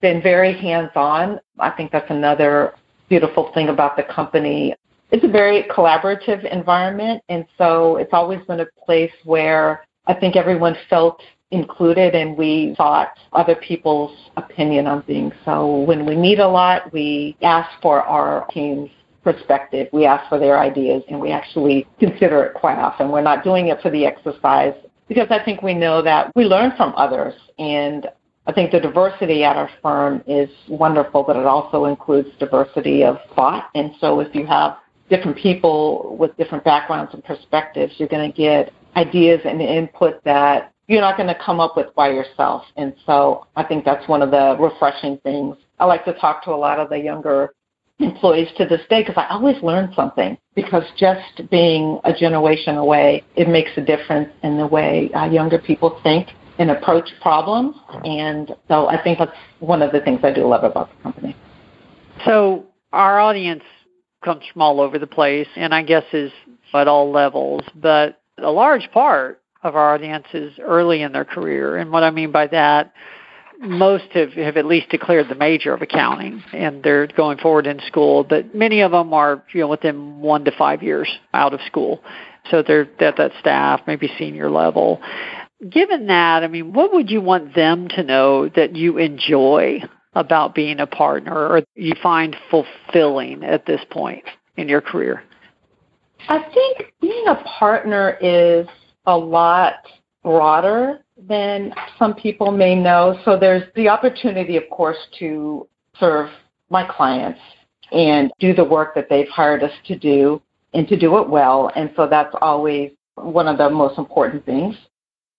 been 0.00 0.22
very 0.22 0.52
hands 0.58 0.90
on. 0.94 1.40
I 1.58 1.70
think 1.70 1.92
that's 1.92 2.10
another 2.10 2.74
beautiful 3.08 3.52
thing 3.54 3.68
about 3.68 3.96
the 3.96 4.02
company. 4.02 4.74
It's 5.10 5.24
a 5.24 5.28
very 5.28 5.64
collaborative 5.64 6.50
environment, 6.50 7.22
and 7.28 7.44
so 7.58 7.96
it's 7.96 8.12
always 8.12 8.40
been 8.46 8.60
a 8.60 8.66
place 8.84 9.12
where 9.24 9.84
I 10.06 10.14
think 10.14 10.36
everyone 10.36 10.76
felt 10.88 11.20
included 11.52 12.14
and 12.14 12.36
we 12.36 12.74
sought 12.76 13.18
other 13.32 13.54
people's 13.54 14.16
opinion 14.36 14.86
on 14.86 15.02
things. 15.04 15.32
So 15.44 15.80
when 15.82 16.04
we 16.04 16.16
meet 16.16 16.38
a 16.38 16.48
lot, 16.48 16.92
we 16.92 17.36
ask 17.42 17.70
for 17.80 18.02
our 18.02 18.46
team's 18.52 18.90
perspective. 19.22 19.86
We 19.92 20.04
ask 20.04 20.28
for 20.28 20.38
their 20.38 20.58
ideas 20.58 21.02
and 21.08 21.20
we 21.20 21.30
actually 21.30 21.86
consider 22.00 22.42
it 22.44 22.54
quite 22.54 22.78
often. 22.78 23.10
We're 23.10 23.22
not 23.22 23.44
doing 23.44 23.68
it 23.68 23.80
for 23.80 23.90
the 23.90 24.04
exercise 24.04 24.74
because 25.08 25.28
I 25.30 25.44
think 25.44 25.62
we 25.62 25.74
know 25.74 26.02
that 26.02 26.32
we 26.34 26.44
learn 26.44 26.72
from 26.76 26.92
others 26.96 27.34
and 27.58 28.08
I 28.46 28.52
think 28.52 28.72
the 28.72 28.80
diversity 28.80 29.44
at 29.44 29.56
our 29.56 29.70
firm 29.82 30.24
is 30.26 30.48
wonderful, 30.68 31.22
but 31.22 31.36
it 31.36 31.46
also 31.46 31.84
includes 31.84 32.28
diversity 32.40 33.04
of 33.04 33.18
thought. 33.36 33.70
And 33.76 33.92
so 34.00 34.18
if 34.18 34.34
you 34.34 34.46
have 34.46 34.78
different 35.08 35.36
people 35.36 36.16
with 36.18 36.36
different 36.36 36.64
backgrounds 36.64 37.14
and 37.14 37.22
perspectives, 37.22 37.92
you're 37.98 38.08
going 38.08 38.32
to 38.32 38.36
get 38.36 38.72
ideas 38.96 39.40
and 39.44 39.60
input 39.60 40.24
that 40.24 40.71
you're 40.88 41.00
not 41.00 41.16
going 41.16 41.28
to 41.28 41.38
come 41.44 41.60
up 41.60 41.76
with 41.76 41.94
by 41.94 42.10
yourself. 42.10 42.64
And 42.76 42.92
so 43.06 43.46
I 43.56 43.64
think 43.64 43.84
that's 43.84 44.06
one 44.08 44.22
of 44.22 44.30
the 44.30 44.56
refreshing 44.58 45.18
things. 45.18 45.56
I 45.78 45.84
like 45.84 46.04
to 46.04 46.12
talk 46.14 46.44
to 46.44 46.50
a 46.50 46.56
lot 46.56 46.78
of 46.78 46.90
the 46.90 46.98
younger 46.98 47.54
employees 47.98 48.48
to 48.56 48.66
this 48.66 48.80
day 48.90 49.02
because 49.02 49.16
I 49.16 49.26
always 49.30 49.62
learn 49.62 49.92
something 49.94 50.36
because 50.54 50.82
just 50.98 51.48
being 51.50 52.00
a 52.04 52.12
generation 52.12 52.76
away, 52.76 53.22
it 53.36 53.48
makes 53.48 53.70
a 53.76 53.80
difference 53.80 54.30
in 54.42 54.58
the 54.58 54.66
way 54.66 55.10
uh, 55.14 55.26
younger 55.26 55.58
people 55.58 56.00
think 56.02 56.28
and 56.58 56.70
approach 56.70 57.08
problems. 57.20 57.76
And 58.04 58.54
so 58.68 58.88
I 58.88 59.02
think 59.02 59.18
that's 59.18 59.32
one 59.60 59.82
of 59.82 59.92
the 59.92 60.00
things 60.00 60.20
I 60.22 60.32
do 60.32 60.46
love 60.46 60.64
about 60.64 60.90
the 60.90 61.02
company. 61.02 61.36
So 62.24 62.66
our 62.92 63.18
audience 63.20 63.64
comes 64.22 64.42
from 64.52 64.62
all 64.62 64.80
over 64.80 64.98
the 64.98 65.06
place 65.06 65.48
and 65.56 65.74
I 65.74 65.82
guess 65.82 66.04
is 66.12 66.32
at 66.74 66.88
all 66.88 67.10
levels, 67.10 67.62
but 67.74 68.20
a 68.38 68.50
large 68.50 68.90
part 68.92 69.41
of 69.62 69.76
our 69.76 69.94
audiences 69.94 70.54
early 70.60 71.02
in 71.02 71.12
their 71.12 71.24
career. 71.24 71.76
And 71.76 71.90
what 71.90 72.02
I 72.02 72.10
mean 72.10 72.32
by 72.32 72.48
that, 72.48 72.92
most 73.60 74.04
have, 74.12 74.32
have 74.32 74.56
at 74.56 74.66
least 74.66 74.88
declared 74.88 75.28
the 75.28 75.36
major 75.36 75.72
of 75.72 75.82
accounting 75.82 76.42
and 76.52 76.82
they're 76.82 77.06
going 77.06 77.38
forward 77.38 77.66
in 77.66 77.80
school, 77.86 78.24
but 78.24 78.54
many 78.54 78.80
of 78.80 78.90
them 78.90 79.14
are, 79.14 79.44
you 79.52 79.60
know, 79.60 79.68
within 79.68 80.20
one 80.20 80.44
to 80.44 80.50
five 80.50 80.82
years 80.82 81.08
out 81.32 81.54
of 81.54 81.60
school. 81.66 82.02
So 82.50 82.62
they're 82.62 82.88
at 82.98 83.16
that 83.18 83.30
staff, 83.38 83.82
maybe 83.86 84.10
senior 84.18 84.50
level 84.50 85.00
given 85.68 86.06
that, 86.06 86.42
I 86.42 86.48
mean, 86.48 86.72
what 86.72 86.92
would 86.92 87.10
you 87.10 87.20
want 87.20 87.54
them 87.54 87.88
to 87.88 88.02
know 88.02 88.48
that 88.48 88.76
you 88.76 88.98
enjoy 88.98 89.82
about 90.14 90.54
being 90.54 90.80
a 90.80 90.86
partner 90.86 91.34
or 91.34 91.62
you 91.74 91.92
find 92.02 92.36
fulfilling 92.50 93.44
at 93.44 93.66
this 93.66 93.80
point 93.90 94.24
in 94.56 94.68
your 94.68 94.80
career? 94.80 95.22
I 96.28 96.40
think 96.52 96.92
being 97.00 97.26
a 97.26 97.42
partner 97.58 98.16
is 98.20 98.66
a 99.06 99.16
lot 99.16 99.74
broader 100.22 101.04
than 101.28 101.72
some 101.98 102.14
people 102.14 102.50
may 102.50 102.74
know. 102.74 103.18
So 103.24 103.38
there's 103.38 103.64
the 103.74 103.88
opportunity, 103.88 104.56
of 104.56 104.68
course, 104.70 104.98
to 105.18 105.66
serve 105.98 106.30
my 106.70 106.84
clients 106.84 107.40
and 107.90 108.32
do 108.38 108.54
the 108.54 108.64
work 108.64 108.94
that 108.94 109.08
they've 109.08 109.28
hired 109.28 109.62
us 109.62 109.72
to 109.86 109.98
do 109.98 110.40
and 110.74 110.88
to 110.88 110.96
do 110.98 111.18
it 111.18 111.28
well. 111.28 111.70
And 111.76 111.90
so 111.96 112.06
that's 112.06 112.34
always 112.40 112.92
one 113.16 113.46
of 113.46 113.58
the 113.58 113.68
most 113.68 113.98
important 113.98 114.44
things 114.46 114.74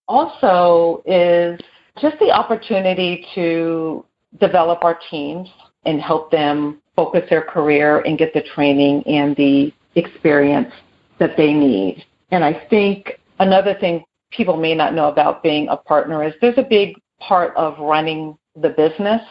also 0.07 1.01
is 1.05 1.59
just 2.01 2.17
the 2.19 2.31
opportunity 2.31 3.25
to 3.35 4.05
develop 4.39 4.83
our 4.83 4.99
teams 5.09 5.49
and 5.85 6.01
help 6.01 6.31
them 6.31 6.81
focus 6.95 7.23
their 7.29 7.41
career 7.41 7.99
and 8.01 8.17
get 8.17 8.33
the 8.33 8.43
training 8.55 9.03
and 9.07 9.35
the 9.35 9.73
experience 9.95 10.71
that 11.19 11.35
they 11.37 11.53
need. 11.53 12.03
And 12.31 12.43
I 12.43 12.65
think 12.69 13.19
another 13.39 13.75
thing 13.79 14.03
people 14.31 14.57
may 14.57 14.73
not 14.73 14.93
know 14.93 15.07
about 15.07 15.43
being 15.43 15.67
a 15.69 15.77
partner 15.77 16.23
is 16.23 16.33
there's 16.41 16.57
a 16.57 16.63
big 16.63 16.95
part 17.19 17.55
of 17.55 17.77
running 17.79 18.37
the 18.55 18.69
business. 18.69 19.21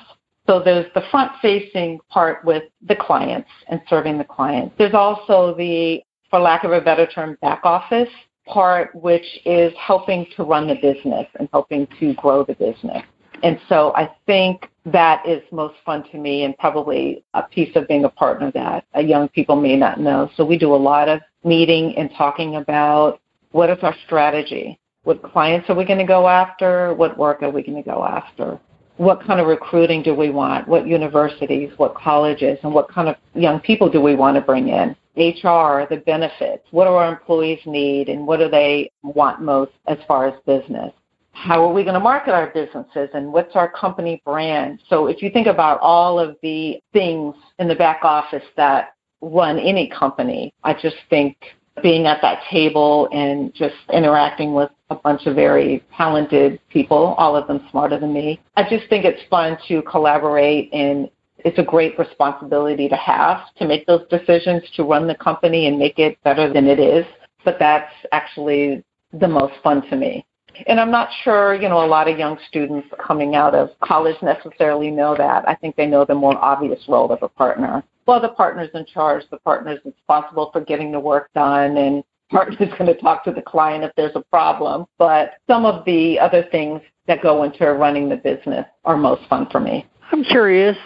So 0.47 0.61
there's 0.63 0.87
the 0.95 1.03
front 1.11 1.33
facing 1.41 2.01
part 2.09 2.45
with 2.45 2.65
the 2.87 2.97
clients 2.97 3.49
and 3.69 3.81
serving 3.89 4.19
the 4.19 4.25
clients. 4.25 4.75
There's 4.77 4.95
also 4.95 5.55
the, 5.57 6.03
for 6.31 6.41
lack 6.41 6.65
of 6.65 6.73
a 6.73 6.81
better 6.81 7.07
term, 7.07 7.39
back 7.41 7.61
office 7.65 8.09
part 8.47 8.95
which 8.95 9.25
is 9.45 9.73
helping 9.79 10.27
to 10.37 10.43
run 10.43 10.67
the 10.67 10.75
business 10.75 11.27
and 11.39 11.49
helping 11.53 11.87
to 12.01 12.15
grow 12.15 12.45
the 12.45 12.55
business. 12.55 13.03
And 13.43 13.61
so 13.69 13.93
I 13.95 14.11
think 14.27 14.69
that 14.85 15.27
is 15.27 15.43
most 15.53 15.75
fun 15.85 16.05
to 16.11 16.19
me 16.19 16.45
and 16.45 16.57
probably 16.59 17.25
a 17.35 17.43
piece 17.43 17.75
of 17.77 17.89
being 17.89 18.05
a 18.05 18.09
partner 18.09 18.51
that 18.53 18.85
uh, 18.97 19.01
young 19.01 19.29
people 19.29 19.57
may 19.57 19.77
not 19.77 20.01
know. 20.01 20.31
So 20.37 20.45
we 20.45 20.59
do 20.59 20.75
a 20.75 20.77
lot 20.77 21.09
of 21.09 21.21
meeting 21.45 21.95
and 21.97 22.11
talking 22.17 22.57
about 22.57 23.21
what 23.53 23.71
is 23.71 23.79
our 23.83 23.95
strategy? 24.07 24.79
What 25.05 25.23
clients 25.23 25.69
are 25.69 25.75
we 25.75 25.85
going 25.85 25.99
to 25.99 26.05
go 26.05 26.29
after? 26.29 26.95
What 26.95 27.17
work 27.19 27.43
are 27.43 27.51
we 27.51 27.63
going 27.63 27.83
to 27.83 27.89
go 27.89 28.05
after? 28.05 28.59
What 28.97 29.25
kind 29.25 29.41
of 29.41 29.47
recruiting 29.47 30.03
do 30.03 30.15
we 30.15 30.31
want? 30.31 30.69
What 30.69 30.87
universities, 30.87 31.71
what 31.77 31.95
colleges, 31.95 32.59
and 32.63 32.75
what 32.75 32.89
kind 32.89 33.09
of 33.09 33.17
young 33.35 33.61
people 33.61 33.91
do 33.91 34.01
we 34.01 34.15
want 34.15 34.37
to 34.37 34.41
bring 34.41 34.69
in? 34.69 34.97
HR, 35.17 35.87
the 35.91 36.03
benefits, 36.07 36.65
what 36.71 36.85
do 36.85 36.91
our 36.91 37.13
employees 37.13 37.61
need 37.67 38.09
and 38.09 38.27
what 38.27 38.39
do 38.39 38.49
they 38.49 38.91
want 39.03 39.43
most 39.43 39.73
as 39.87 39.99
far 40.09 40.27
as 40.27 40.35
business? 40.47 40.93
How 41.33 41.63
are 41.65 41.73
we 41.73 41.83
going 41.83 41.95
to 41.95 42.01
market 42.01 42.33
our 42.33 42.49
businesses 42.49 43.11
and 43.13 43.33
what's 43.33 43.55
our 43.57 43.71
company 43.71 44.23
brand? 44.25 44.81
So 44.89 45.09
if 45.09 45.23
you 45.23 45.31
think 45.31 45.47
about 45.47 45.81
all 45.81 46.19
of 46.19 46.37
the 46.43 46.79
things 46.93 47.35
in 47.59 47.69
the 47.69 47.75
back 47.75 48.01
office 48.05 48.45
that 48.57 48.95
run 49.21 49.59
any 49.59 49.89
company, 49.89 50.55
I 50.65 50.75
just 50.75 50.97
think 51.11 51.37
being 51.83 52.07
at 52.07 52.21
that 52.23 52.43
table 52.51 53.09
and 53.13 53.55
just 53.55 53.77
interacting 53.93 54.53
with 54.53 54.71
a 54.91 54.95
bunch 54.95 55.27
of 55.27 55.35
very 55.35 55.83
talented 55.97 56.61
people, 56.69 57.15
all 57.17 57.35
of 57.35 57.47
them 57.47 57.67
smarter 57.71 57.99
than 57.99 58.13
me. 58.13 58.41
I 58.57 58.63
just 58.69 58.89
think 58.89 59.05
it's 59.05 59.23
fun 59.31 59.57
to 59.69 59.83
collaborate 59.83 60.73
and 60.73 61.09
it's 61.39 61.59
a 61.59 61.63
great 61.63 61.99
responsibility 61.99 62.89
to 62.89 62.97
have 62.97 63.53
to 63.57 63.67
make 63.67 63.87
those 63.87 64.07
decisions 64.09 64.63
to 64.77 64.85
run 64.85 65.07
the 65.07 65.15
company 65.15 65.67
and 65.67 65.79
make 65.79 65.99
it 65.99 66.23
better 66.23 66.53
than 66.53 66.67
it 66.67 66.79
is. 66.79 67.05
But 67.45 67.57
that's 67.59 67.93
actually 68.13 68.85
the 69.13 69.29
most 69.29 69.55
fun 69.63 69.83
to 69.89 69.97
me. 69.97 70.25
And 70.67 70.79
I'm 70.79 70.91
not 70.91 71.09
sure, 71.25 71.55
you 71.55 71.69
know, 71.69 71.85
a 71.85 71.87
lot 71.87 72.09
of 72.09 72.19
young 72.19 72.39
students 72.49 72.87
coming 73.05 73.35
out 73.35 73.55
of 73.55 73.71
college 73.83 74.17
necessarily 74.23 74.91
know 74.91 75.17
that. 75.17 75.49
I 75.49 75.55
think 75.55 75.77
they 75.77 75.87
know 75.87 76.05
the 76.05 76.15
more 76.15 76.37
obvious 76.37 76.81
role 76.89 77.11
of 77.11 77.23
a 77.23 77.29
partner. 77.29 77.83
Well, 78.07 78.21
the 78.21 78.31
partner's 78.31 78.71
in 78.75 78.85
charge, 78.87 79.25
the 79.31 79.39
partner's 79.39 79.79
responsible 79.85 80.51
for 80.53 80.61
getting 80.61 80.91
the 80.93 81.01
work 81.01 81.31
done, 81.35 81.77
and 81.77 82.03
partner's 82.31 82.71
going 82.79 82.87
to 82.87 82.95
talk 82.95 83.25
to 83.25 83.33
the 83.33 83.43
client 83.43 83.85
if 83.85 83.93
there's 83.97 84.17
a 84.17 84.23
problem. 84.23 84.87
But 84.99 85.35
some 85.47 85.65
of 85.65 85.85
the 85.85 86.19
other 86.19 86.45
things 86.51 86.81
that 87.07 87.23
go 87.23 87.43
into 87.45 87.65
running 87.73 88.09
the 88.09 88.17
business 88.17 88.67
are 88.85 88.97
most 88.97 89.29
fun 89.29 89.49
for 89.51 89.61
me. 89.61 89.87
I'm 90.11 90.25
curious. 90.25 90.77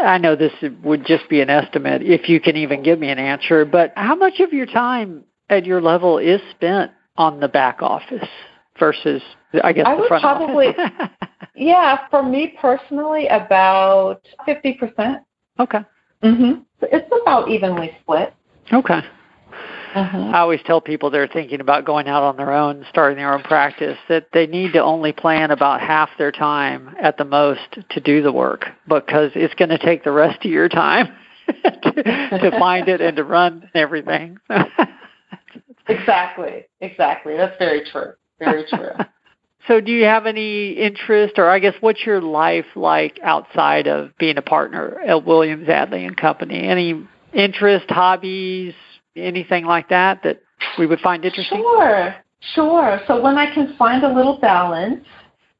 I 0.00 0.18
know 0.18 0.36
this 0.36 0.52
would 0.82 1.04
just 1.04 1.28
be 1.28 1.40
an 1.42 1.50
estimate 1.50 2.02
if 2.02 2.28
you 2.28 2.40
can 2.40 2.56
even 2.56 2.82
give 2.82 2.98
me 2.98 3.10
an 3.10 3.18
answer, 3.18 3.64
but 3.64 3.92
how 3.94 4.14
much 4.14 4.40
of 4.40 4.52
your 4.52 4.66
time 4.66 5.24
at 5.50 5.66
your 5.66 5.82
level 5.82 6.18
is 6.18 6.40
spent 6.52 6.90
on 7.16 7.40
the 7.40 7.48
back 7.48 7.82
office 7.82 8.28
versus, 8.78 9.20
I 9.62 9.72
guess, 9.74 9.86
I 9.86 9.96
the 9.96 10.08
front 10.08 10.24
office? 10.24 10.46
probably, 10.46 10.68
office? 10.68 11.10
yeah, 11.54 12.08
for 12.08 12.22
me 12.22 12.56
personally, 12.58 13.26
about 13.26 14.22
50%. 14.48 15.20
Okay. 15.58 15.80
Mm-hmm. 16.22 16.60
It's 16.82 17.08
about 17.22 17.50
evenly 17.50 17.96
split. 18.02 18.34
Okay. 18.72 19.00
Uh-huh. 19.94 20.18
I 20.18 20.38
always 20.38 20.60
tell 20.64 20.80
people 20.80 21.10
they're 21.10 21.26
thinking 21.26 21.60
about 21.60 21.84
going 21.84 22.06
out 22.06 22.22
on 22.22 22.36
their 22.36 22.52
own, 22.52 22.86
starting 22.90 23.16
their 23.16 23.34
own 23.34 23.42
practice, 23.42 23.98
that 24.08 24.28
they 24.32 24.46
need 24.46 24.72
to 24.74 24.82
only 24.82 25.12
plan 25.12 25.50
about 25.50 25.80
half 25.80 26.10
their 26.16 26.30
time 26.30 26.94
at 27.00 27.18
the 27.18 27.24
most 27.24 27.78
to 27.90 28.00
do 28.00 28.22
the 28.22 28.30
work 28.30 28.66
because 28.86 29.32
it's 29.34 29.54
going 29.54 29.70
to 29.70 29.78
take 29.78 30.04
the 30.04 30.12
rest 30.12 30.44
of 30.44 30.50
your 30.50 30.68
time 30.68 31.08
to, 31.48 31.92
to 32.02 32.50
find 32.58 32.88
it 32.88 33.00
and 33.00 33.16
to 33.16 33.24
run 33.24 33.68
everything. 33.74 34.38
exactly, 35.88 36.66
exactly. 36.80 37.36
That's 37.36 37.58
very 37.58 37.84
true. 37.90 38.12
Very 38.38 38.64
true. 38.68 38.92
So, 39.68 39.80
do 39.80 39.92
you 39.92 40.04
have 40.04 40.26
any 40.26 40.72
interest, 40.72 41.34
or 41.38 41.50
I 41.50 41.58
guess, 41.58 41.74
what's 41.80 42.04
your 42.04 42.20
life 42.20 42.66
like 42.74 43.20
outside 43.22 43.86
of 43.86 44.16
being 44.18 44.38
a 44.38 44.42
partner 44.42 44.98
at 45.00 45.24
Williams 45.24 45.68
Adley 45.68 46.06
and 46.06 46.16
Company? 46.16 46.66
Any 46.66 47.06
interest, 47.32 47.86
hobbies, 47.88 48.74
anything 49.16 49.64
like 49.64 49.88
that 49.90 50.22
that 50.22 50.40
we 50.78 50.86
would 50.86 51.00
find 51.00 51.24
interesting? 51.24 51.58
Sure, 51.58 52.14
sure. 52.54 53.00
So 53.06 53.20
when 53.20 53.36
I 53.36 53.52
can 53.54 53.76
find 53.76 54.02
a 54.04 54.12
little 54.12 54.38
balance, 54.38 55.04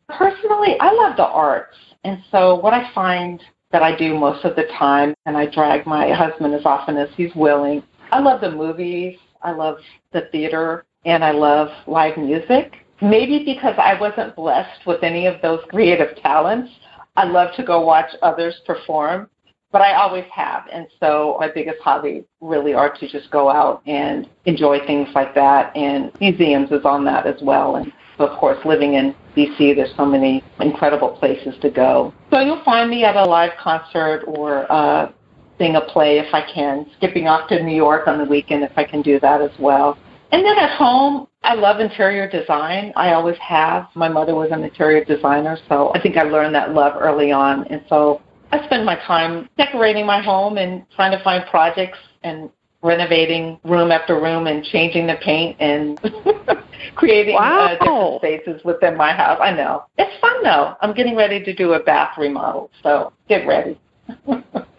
personally, 0.08 0.76
I 0.80 0.92
love 0.92 1.16
the 1.16 1.26
arts. 1.26 1.76
And 2.04 2.18
so 2.30 2.54
what 2.54 2.72
I 2.72 2.90
find 2.94 3.42
that 3.70 3.82
I 3.82 3.96
do 3.96 4.18
most 4.18 4.44
of 4.44 4.56
the 4.56 4.64
time, 4.78 5.14
and 5.26 5.36
I 5.36 5.46
drag 5.46 5.86
my 5.86 6.10
husband 6.12 6.54
as 6.54 6.64
often 6.64 6.96
as 6.96 7.08
he's 7.16 7.34
willing, 7.34 7.82
I 8.10 8.18
love 8.18 8.40
the 8.40 8.50
movies. 8.50 9.18
I 9.42 9.52
love 9.52 9.78
the 10.12 10.22
theater 10.32 10.84
and 11.04 11.24
I 11.24 11.30
love 11.30 11.68
live 11.86 12.18
music. 12.18 12.74
Maybe 13.02 13.44
because 13.44 13.74
I 13.78 13.98
wasn't 13.98 14.36
blessed 14.36 14.86
with 14.86 15.02
any 15.02 15.26
of 15.26 15.40
those 15.40 15.60
creative 15.70 16.16
talents, 16.22 16.70
I 17.16 17.24
love 17.24 17.54
to 17.56 17.64
go 17.64 17.84
watch 17.84 18.10
others 18.22 18.60
perform, 18.66 19.28
but 19.72 19.80
I 19.80 19.94
always 19.94 20.24
have. 20.32 20.64
And 20.72 20.86
so 21.00 21.36
my 21.40 21.48
biggest 21.48 21.78
hobby 21.82 22.24
really 22.40 22.74
are 22.74 22.94
to 22.96 23.08
just 23.08 23.30
go 23.30 23.50
out 23.50 23.82
and 23.86 24.28
enjoy 24.44 24.84
things 24.86 25.08
like 25.14 25.34
that. 25.34 25.74
And 25.76 26.12
museums 26.20 26.70
is 26.70 26.84
on 26.84 27.04
that 27.06 27.26
as 27.26 27.40
well. 27.42 27.76
And 27.76 27.92
of 28.18 28.38
course, 28.38 28.58
living 28.64 28.94
in 28.94 29.14
DC, 29.36 29.76
there's 29.76 29.94
so 29.96 30.04
many 30.04 30.42
incredible 30.60 31.10
places 31.10 31.54
to 31.62 31.70
go. 31.70 32.12
So 32.30 32.40
you'll 32.40 32.64
find 32.64 32.90
me 32.90 33.04
at 33.04 33.16
a 33.16 33.24
live 33.24 33.52
concert 33.58 34.24
or 34.26 34.70
uh, 34.70 35.10
sing 35.58 35.76
a 35.76 35.80
play 35.80 36.18
if 36.18 36.32
I 36.34 36.42
can, 36.52 36.86
skipping 36.96 37.28
off 37.28 37.48
to 37.48 37.62
New 37.62 37.74
York 37.76 38.08
on 38.08 38.18
the 38.18 38.24
weekend 38.24 38.62
if 38.62 38.72
I 38.76 38.84
can 38.84 39.02
do 39.02 39.20
that 39.20 39.40
as 39.40 39.50
well. 39.58 39.98
And 40.32 40.44
then 40.44 40.58
at 40.58 40.76
home, 40.76 41.26
I 41.42 41.54
love 41.54 41.80
interior 41.80 42.28
design. 42.28 42.92
I 42.96 43.12
always 43.14 43.36
have. 43.38 43.88
My 43.94 44.08
mother 44.08 44.34
was 44.34 44.50
an 44.52 44.62
interior 44.62 45.04
designer, 45.04 45.58
so 45.68 45.92
I 45.94 46.00
think 46.00 46.16
I 46.16 46.22
learned 46.22 46.54
that 46.54 46.72
love 46.72 46.94
early 47.00 47.32
on. 47.32 47.66
And 47.68 47.84
so 47.88 48.20
I 48.52 48.64
spend 48.66 48.84
my 48.84 48.96
time 49.06 49.48
decorating 49.56 50.06
my 50.06 50.22
home 50.22 50.58
and 50.58 50.84
trying 50.94 51.16
to 51.16 51.22
find 51.24 51.44
projects 51.50 51.98
and 52.22 52.50
renovating 52.82 53.58
room 53.64 53.90
after 53.90 54.20
room 54.20 54.46
and 54.46 54.64
changing 54.64 55.06
the 55.06 55.16
paint 55.22 55.56
and 55.60 56.00
creating 56.94 57.34
wow. 57.34 57.66
uh, 57.66 57.78
different 57.78 58.20
spaces 58.20 58.64
within 58.64 58.96
my 58.96 59.12
house. 59.12 59.38
I 59.42 59.52
know. 59.52 59.84
It's 59.98 60.18
fun 60.20 60.42
though. 60.42 60.76
I'm 60.80 60.94
getting 60.94 61.16
ready 61.16 61.42
to 61.44 61.54
do 61.54 61.74
a 61.74 61.82
bath 61.82 62.16
remodel, 62.16 62.70
so 62.82 63.12
get 63.28 63.46
ready. 63.46 63.78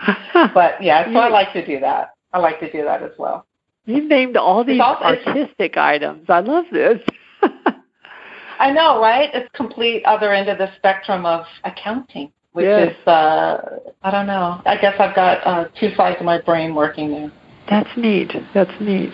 but 0.54 0.82
yeah, 0.82 1.12
so 1.12 1.20
I 1.20 1.30
like 1.30 1.54
to 1.54 1.66
do 1.66 1.80
that. 1.80 2.14
I 2.34 2.40
like 2.40 2.60
to 2.62 2.72
do 2.72 2.84
that 2.84 3.04
as 3.04 3.12
well. 3.18 3.46
You've 3.86 4.10
named 4.10 4.38
all 4.38 4.64
these 4.64 4.82
also, 4.82 5.04
artistic 5.04 5.78
items. 5.78 6.26
I 6.30 6.40
love 6.40 6.66
this. 6.72 7.00
I 8.60 8.72
know, 8.72 9.02
right? 9.02 9.30
It's 9.34 9.50
complete 9.56 10.04
other 10.06 10.32
end 10.32 10.50
of 10.50 10.60
the 10.60 10.70
spectrum 10.78 11.26
of 11.26 11.46
accounting, 11.64 12.32
which 12.54 12.66
yes. 12.66 12.92
is 12.92 13.08
uh 13.08 13.58
I 14.04 14.12
don't 14.12 14.28
know. 14.28 14.62
I 14.66 14.78
guess 14.80 14.94
I've 15.00 15.16
got 15.16 15.46
uh, 15.46 15.66
two 15.80 15.94
sides 15.96 16.18
of 16.20 16.26
my 16.26 16.40
brain 16.40 16.76
working 16.76 17.10
there. 17.10 17.32
That's 17.70 17.90
neat. 17.98 18.32
That's 18.54 18.72
neat. 18.80 19.14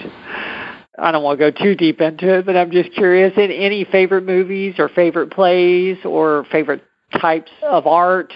I 1.00 1.12
don't 1.12 1.24
want 1.24 1.40
to 1.40 1.52
go 1.52 1.64
too 1.64 1.76
deep 1.76 2.02
into 2.02 2.40
it, 2.40 2.46
but 2.46 2.58
I'm 2.58 2.72
just 2.72 2.92
curious. 2.94 3.34
In 3.38 3.52
any 3.52 3.86
favorite 3.86 4.26
movies 4.26 4.76
or 4.80 4.90
favorite 4.90 5.32
plays 5.32 5.98
or 6.04 6.46
favorite 6.52 6.84
types 7.22 7.52
of 7.64 7.86
art, 7.86 8.34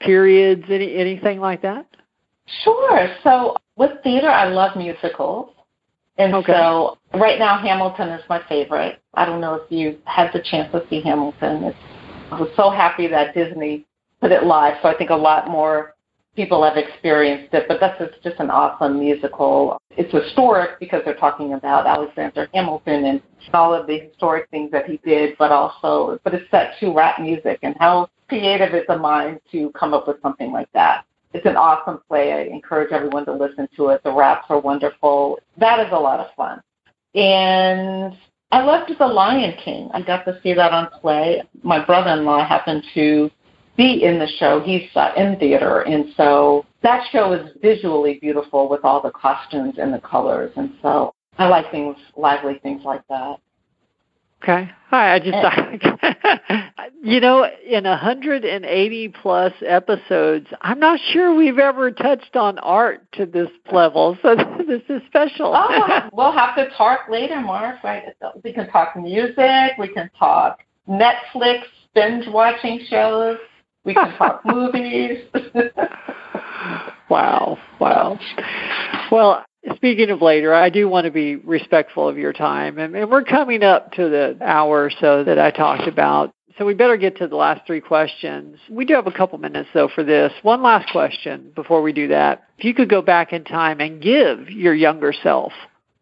periods, 0.00 0.64
any 0.68 0.94
anything 0.96 1.40
like 1.40 1.62
that? 1.62 1.86
Sure. 2.64 3.08
So 3.22 3.56
with 3.76 3.92
theater, 4.02 4.28
I 4.28 4.46
love 4.46 4.76
musicals. 4.76 5.53
And 6.16 6.34
okay. 6.34 6.52
so 6.52 6.98
right 7.14 7.38
now, 7.38 7.58
Hamilton 7.58 8.08
is 8.10 8.22
my 8.28 8.40
favorite. 8.48 9.00
I 9.14 9.24
don't 9.24 9.40
know 9.40 9.54
if 9.54 9.70
you 9.70 9.98
had 10.04 10.30
the 10.32 10.40
chance 10.40 10.70
to 10.72 10.84
see 10.88 11.00
Hamilton. 11.00 11.64
It's, 11.64 11.78
I 12.30 12.40
was 12.40 12.50
so 12.56 12.70
happy 12.70 13.06
that 13.08 13.34
Disney 13.34 13.84
put 14.20 14.30
it 14.30 14.44
live, 14.44 14.76
so 14.82 14.88
I 14.88 14.94
think 14.96 15.10
a 15.10 15.16
lot 15.16 15.48
more 15.48 15.94
people 16.36 16.64
have 16.64 16.76
experienced 16.76 17.52
it. 17.52 17.66
But 17.66 17.78
that's 17.80 17.98
just, 17.98 18.22
just 18.22 18.40
an 18.40 18.50
awesome 18.50 18.98
musical. 18.98 19.76
It's 19.90 20.12
historic 20.12 20.78
because 20.78 21.02
they're 21.04 21.14
talking 21.16 21.54
about 21.54 21.86
Alexander 21.86 22.48
Hamilton 22.54 23.04
and 23.04 23.22
all 23.52 23.74
of 23.74 23.86
the 23.86 23.98
historic 23.98 24.48
things 24.50 24.70
that 24.70 24.86
he 24.86 24.98
did, 25.04 25.36
but 25.38 25.50
also, 25.50 26.18
but 26.24 26.34
it's 26.34 26.48
set 26.50 26.74
to 26.80 26.92
rap 26.92 27.20
music 27.20 27.58
and 27.62 27.74
how 27.78 28.08
creative 28.28 28.74
is 28.74 28.84
the 28.88 28.96
mind 28.96 29.40
to 29.52 29.70
come 29.70 29.94
up 29.94 30.08
with 30.08 30.20
something 30.22 30.52
like 30.52 30.68
that. 30.72 31.03
It's 31.44 31.50
an 31.50 31.56
awesome 31.58 32.00
play. 32.08 32.32
I 32.32 32.44
encourage 32.44 32.90
everyone 32.90 33.26
to 33.26 33.32
listen 33.34 33.68
to 33.76 33.90
it. 33.90 34.02
The 34.02 34.10
raps 34.10 34.46
are 34.48 34.58
wonderful. 34.58 35.38
That 35.58 35.78
is 35.78 35.88
a 35.92 35.98
lot 35.98 36.18
of 36.18 36.28
fun. 36.34 36.62
And 37.14 38.16
I 38.50 38.62
loved 38.64 38.90
The 38.98 39.06
Lion 39.06 39.54
King. 39.62 39.90
I 39.92 40.00
got 40.00 40.24
to 40.24 40.40
see 40.42 40.54
that 40.54 40.72
on 40.72 40.88
play. 41.02 41.42
My 41.62 41.84
brother-in-law 41.84 42.48
happened 42.48 42.82
to 42.94 43.30
be 43.76 44.04
in 44.04 44.18
the 44.18 44.26
show. 44.38 44.60
He's 44.60 44.88
uh, 44.94 45.12
in 45.18 45.38
theater, 45.38 45.82
and 45.82 46.14
so 46.16 46.64
that 46.82 47.02
show 47.12 47.34
is 47.34 47.50
visually 47.60 48.18
beautiful 48.22 48.66
with 48.70 48.82
all 48.82 49.02
the 49.02 49.10
costumes 49.10 49.74
and 49.76 49.92
the 49.92 50.00
colors. 50.00 50.50
And 50.56 50.72
so 50.80 51.12
I 51.36 51.48
like 51.48 51.70
things, 51.70 51.96
lively 52.16 52.58
things 52.62 52.84
like 52.86 53.02
that. 53.10 53.36
Okay. 54.44 54.70
Hi, 54.90 55.14
I 55.14 55.18
just, 55.20 56.02
eh. 56.02 56.68
you 57.02 57.18
know, 57.18 57.48
in 57.66 57.84
180 57.84 59.08
plus 59.22 59.54
episodes, 59.66 60.48
I'm 60.60 60.78
not 60.78 61.00
sure 61.12 61.34
we've 61.34 61.58
ever 61.58 61.90
touched 61.90 62.36
on 62.36 62.58
art 62.58 63.10
to 63.12 63.24
this 63.24 63.48
level. 63.72 64.18
So 64.20 64.36
this 64.68 64.82
is 64.90 65.00
special. 65.06 65.54
oh, 65.56 66.10
we'll 66.12 66.32
have 66.32 66.54
to 66.56 66.68
talk 66.76 67.08
later, 67.10 67.40
Mark. 67.40 67.82
Right? 67.82 68.02
We 68.44 68.52
can 68.52 68.68
talk 68.68 68.94
music. 68.96 69.78
We 69.78 69.88
can 69.88 70.10
talk 70.18 70.60
Netflix 70.86 71.62
binge 71.94 72.26
watching 72.28 72.80
shows. 72.90 73.38
We 73.84 73.94
can 73.94 74.14
talk 74.18 74.42
movies. 74.44 75.24
wow. 77.08 77.56
Wow. 77.80 78.18
Well, 79.10 79.42
Speaking 79.76 80.10
of 80.10 80.20
later, 80.20 80.52
I 80.52 80.68
do 80.68 80.88
want 80.88 81.06
to 81.06 81.10
be 81.10 81.36
respectful 81.36 82.08
of 82.08 82.18
your 82.18 82.32
time, 82.32 82.78
and, 82.78 82.94
and, 82.94 83.10
we're 83.10 83.24
coming 83.24 83.62
up 83.62 83.92
to 83.92 84.08
the 84.10 84.36
hour 84.42 84.84
or 84.84 84.90
so 84.90 85.24
that 85.24 85.38
I 85.38 85.50
talked 85.50 85.88
about. 85.88 86.34
So 86.58 86.66
we 86.66 86.74
better 86.74 86.96
get 86.96 87.16
to 87.18 87.26
the 87.26 87.36
last 87.36 87.66
three 87.66 87.80
questions. 87.80 88.58
We 88.70 88.84
do 88.84 88.94
have 88.94 89.06
a 89.06 89.12
couple 89.12 89.38
minutes 89.38 89.70
though 89.74 89.88
for 89.88 90.04
this. 90.04 90.32
One 90.42 90.62
last 90.62 90.90
question 90.92 91.50
before 91.54 91.82
we 91.82 91.92
do 91.92 92.08
that. 92.08 92.44
If 92.58 92.64
you 92.64 92.74
could 92.74 92.88
go 92.88 93.02
back 93.02 93.32
in 93.32 93.42
time 93.42 93.80
and 93.80 94.00
give 94.00 94.50
your 94.50 94.74
younger 94.74 95.12
self 95.12 95.52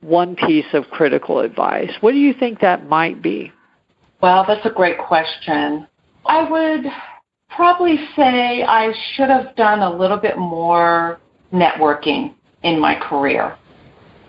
one 0.01 0.37
piece 0.37 0.67
of 0.75 0.85
critical 0.91 1.39
advice, 1.39 1.93
what 2.01 2.13
do 2.13 2.19
you 2.19 2.35
think 2.35 2.61
that 2.61 2.87
might 2.87 3.23
be? 3.23 3.53
Well, 4.21 4.45
that's 4.47 4.67
a 4.67 4.71
great 4.71 4.99
question. 4.99 5.87
I 6.27 6.49
would 6.49 6.85
probably 7.49 7.97
say 8.15 8.63
I 8.63 8.93
should 9.15 9.31
have 9.31 9.57
done 9.57 9.81
a 9.81 9.97
little 9.97 10.19
bit 10.19 10.37
more 10.37 11.19
networking 11.53 12.35
in 12.63 12.79
my 12.81 12.95
career. 12.95 13.57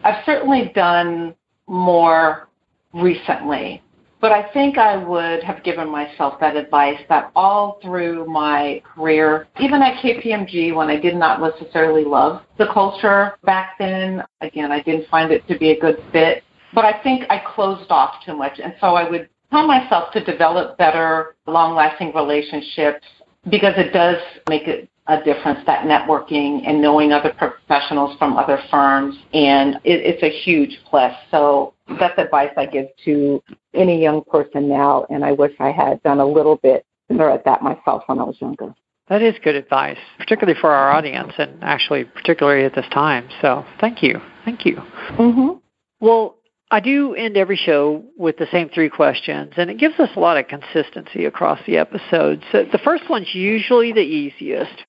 I've 0.03 0.23
certainly 0.25 0.71
done 0.75 1.35
more 1.67 2.49
recently, 2.93 3.81
but 4.19 4.31
I 4.31 4.51
think 4.53 4.77
I 4.77 4.97
would 4.97 5.43
have 5.43 5.63
given 5.63 5.89
myself 5.89 6.39
that 6.39 6.55
advice 6.55 6.99
that 7.09 7.31
all 7.35 7.79
through 7.81 8.25
my 8.25 8.81
career, 8.95 9.47
even 9.59 9.81
at 9.81 10.01
KPMG 10.01 10.75
when 10.75 10.89
I 10.89 10.99
did 10.99 11.15
not 11.15 11.41
necessarily 11.41 12.03
love 12.05 12.41
the 12.57 12.67
culture 12.73 13.33
back 13.43 13.77
then, 13.79 14.23
again, 14.41 14.71
I 14.71 14.81
didn't 14.81 15.09
find 15.09 15.31
it 15.31 15.47
to 15.47 15.57
be 15.57 15.71
a 15.71 15.79
good 15.79 15.97
fit, 16.11 16.43
but 16.73 16.85
I 16.85 17.01
think 17.03 17.23
I 17.29 17.41
closed 17.53 17.91
off 17.91 18.23
too 18.25 18.35
much. 18.35 18.59
And 18.63 18.73
so 18.79 18.95
I 18.95 19.09
would 19.09 19.29
tell 19.51 19.67
myself 19.67 20.11
to 20.13 20.23
develop 20.23 20.77
better, 20.77 21.35
long 21.45 21.75
lasting 21.75 22.13
relationships 22.13 23.05
because 23.49 23.73
it 23.77 23.91
does 23.91 24.17
make 24.49 24.67
it 24.67 24.89
a 25.07 25.21
difference, 25.23 25.59
that 25.65 25.85
networking 25.85 26.61
and 26.65 26.81
knowing 26.81 27.11
other 27.11 27.33
professionals 27.37 28.17
from 28.17 28.37
other 28.37 28.59
firms, 28.71 29.15
and 29.33 29.75
it, 29.83 29.99
it's 29.99 30.23
a 30.23 30.29
huge 30.29 30.79
plus. 30.85 31.13
So 31.29 31.73
that's 31.99 32.17
advice 32.17 32.51
I 32.55 32.65
give 32.65 32.87
to 33.05 33.43
any 33.73 34.01
young 34.01 34.23
person 34.23 34.69
now, 34.69 35.05
and 35.09 35.25
I 35.25 35.33
wish 35.33 35.51
I 35.59 35.71
had 35.71 36.01
done 36.03 36.19
a 36.19 36.25
little 36.25 36.55
bit 36.57 36.85
better 37.09 37.29
at 37.29 37.43
that 37.45 37.61
myself 37.61 38.03
when 38.07 38.19
I 38.19 38.23
was 38.23 38.37
younger. 38.39 38.73
That 39.09 39.21
is 39.21 39.35
good 39.43 39.55
advice, 39.55 39.97
particularly 40.17 40.57
for 40.59 40.71
our 40.71 40.91
audience, 40.91 41.33
and 41.37 41.61
actually 41.61 42.05
particularly 42.05 42.63
at 42.63 42.73
this 42.73 42.85
time. 42.93 43.27
So 43.41 43.65
thank 43.81 44.01
you, 44.01 44.21
thank 44.45 44.65
you. 44.65 44.77
Mm-hmm. 44.77 45.57
Well, 45.99 46.37
I 46.71 46.79
do 46.79 47.13
end 47.13 47.37
every 47.37 47.57
show 47.57 48.03
with 48.17 48.37
the 48.37 48.47
same 48.51 48.69
three 48.69 48.89
questions, 48.89 49.53
and 49.57 49.69
it 49.69 49.77
gives 49.77 49.99
us 49.99 50.09
a 50.15 50.19
lot 50.19 50.37
of 50.37 50.47
consistency 50.47 51.25
across 51.25 51.59
the 51.67 51.77
episodes. 51.77 52.43
So 52.51 52.63
the 52.63 52.79
first 52.79 53.09
one's 53.09 53.35
usually 53.35 53.91
the 53.91 53.99
easiest. 53.99 54.85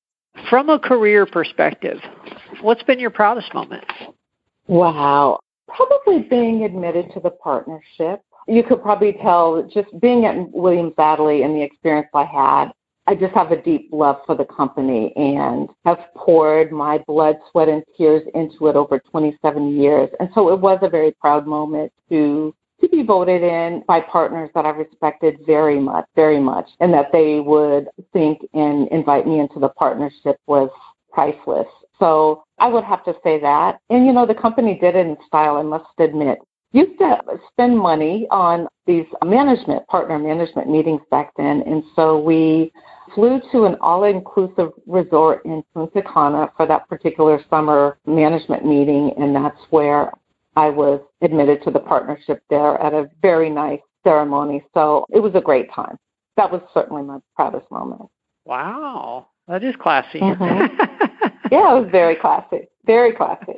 From 0.51 0.69
a 0.69 0.79
career 0.79 1.27
perspective, 1.27 1.99
what's 2.61 2.83
been 2.83 2.99
your 2.99 3.11
proudest 3.11 3.53
moment? 3.55 3.85
Wow. 4.67 5.41
Probably 5.69 6.23
being 6.23 6.65
admitted 6.65 7.13
to 7.15 7.21
the 7.21 7.31
partnership. 7.31 8.21
You 8.47 8.63
could 8.63 8.83
probably 8.83 9.15
tell 9.15 9.63
just 9.73 9.89
being 10.01 10.27
at 10.27 10.51
Williams 10.53 10.95
Adley 10.99 11.45
and 11.45 11.57
the 11.57 11.63
experience 11.63 12.09
I 12.13 12.25
had, 12.25 12.73
I 13.07 13.15
just 13.15 13.35
have 13.35 13.53
a 13.53 13.61
deep 13.61 13.91
love 13.93 14.17
for 14.25 14.35
the 14.35 14.47
company 14.47 15.13
and 15.15 15.69
have 15.85 15.99
poured 16.17 16.73
my 16.73 16.99
blood, 17.07 17.37
sweat, 17.51 17.69
and 17.69 17.83
tears 17.97 18.23
into 18.35 18.69
it 18.69 18.77
over 18.77 18.99
27 18.99 19.77
years. 19.77 20.09
And 20.21 20.31
so 20.35 20.51
it 20.51 20.59
was 20.59 20.79
a 20.83 20.89
very 20.89 21.13
proud 21.13 21.47
moment 21.47 21.93
to 22.09 22.55
to 22.85 22.97
be 22.97 23.03
voted 23.03 23.43
in 23.43 23.83
by 23.87 24.01
partners 24.01 24.51
that 24.55 24.67
I 24.67 24.71
respected 24.71 25.39
very 25.47 25.81
much, 25.81 26.07
very 26.15 26.41
much, 26.41 26.69
and 26.81 26.93
that 26.93 27.13
they 27.13 27.41
would 27.41 27.89
think 28.13 28.41
and 28.55 28.89
invite 28.89 29.27
me 29.27 29.41
into 29.41 29.59
the 29.59 29.69
partnership 29.71 30.39
was 30.47 30.71
priceless. 31.13 31.67
So 31.99 32.45
I 32.59 32.69
would 32.69 32.85
have 32.85 33.05
to 33.05 33.15
say 33.23 33.41
that. 33.41 33.79
And 33.91 34.07
you 34.07 34.13
know, 34.13 34.27
the 34.27 34.35
company 34.35 34.79
did 34.79 34.97
it 34.97 35.07
in 35.07 35.17
style, 35.27 35.57
I 35.57 35.63
must 35.63 35.87
admit. 35.99 36.39
Used 36.73 36.99
to 36.99 37.21
spend 37.53 37.79
money 37.79 38.27
on 38.31 38.67
these 38.87 39.07
management, 39.25 39.87
partner 39.87 40.19
management 40.19 40.69
meetings 40.69 41.03
back 41.11 41.31
then. 41.37 41.63
And 41.63 41.85
so 41.95 42.19
we 42.19 42.73
flew 43.15 43.41
to 43.53 43.65
an 43.65 43.77
all 43.81 44.03
inclusive 44.05 44.73
resort 44.87 45.45
in 45.45 45.63
Punta 45.73 46.03
Cana 46.03 46.51
for 46.57 46.67
that 46.67 46.89
particular 46.89 47.41
summer 47.49 47.97
management 48.07 48.67
meeting. 48.67 49.15
And 49.17 49.37
that's 49.37 49.61
where 49.71 50.13
I 50.57 50.71
was 50.71 51.01
admitted 51.21 51.63
to 51.65 51.71
the 51.71 51.81
partnership 51.81 52.43
there 52.51 52.81
at 52.81 52.93
a 52.93 53.09
very 53.23 53.51
nice 53.51 53.81
ceremony. 54.05 54.63
So 54.75 55.07
it 55.11 55.21
was 55.21 55.35
a 55.35 55.41
great 55.41 55.73
time. 55.73 55.99
That 56.37 56.51
was 56.51 56.61
certainly 56.73 57.03
my 57.03 57.19
proudest 57.37 57.71
moment. 57.71 58.03
Wow. 58.45 59.29
That 59.49 59.63
is 59.65 59.75
classy. 59.77 60.21
Mm-hmm. 60.21 60.43
yeah, 61.53 61.77
it 61.77 61.83
was 61.83 61.89
very 61.91 62.17
classy. 62.17 62.69
Very 62.87 63.13
classy. 63.13 63.55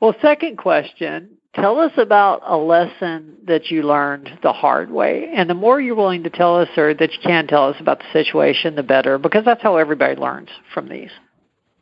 Well, 0.00 0.14
second 0.22 0.56
question 0.56 1.36
Tell 1.54 1.80
us 1.80 1.92
about 1.96 2.42
a 2.46 2.56
lesson 2.56 3.36
that 3.46 3.70
you 3.70 3.82
learned 3.82 4.38
the 4.42 4.52
hard 4.52 4.90
way. 4.90 5.28
And 5.34 5.50
the 5.50 5.54
more 5.54 5.80
you're 5.80 5.96
willing 5.96 6.22
to 6.22 6.30
tell 6.30 6.56
us 6.56 6.68
or 6.76 6.94
that 6.94 7.12
you 7.12 7.18
can 7.22 7.48
tell 7.48 7.68
us 7.68 7.76
about 7.80 7.98
the 7.98 8.12
situation, 8.12 8.76
the 8.76 8.84
better, 8.84 9.18
because 9.18 9.44
that's 9.44 9.62
how 9.62 9.76
everybody 9.76 10.14
learns 10.14 10.48
from 10.72 10.88
these. 10.88 11.10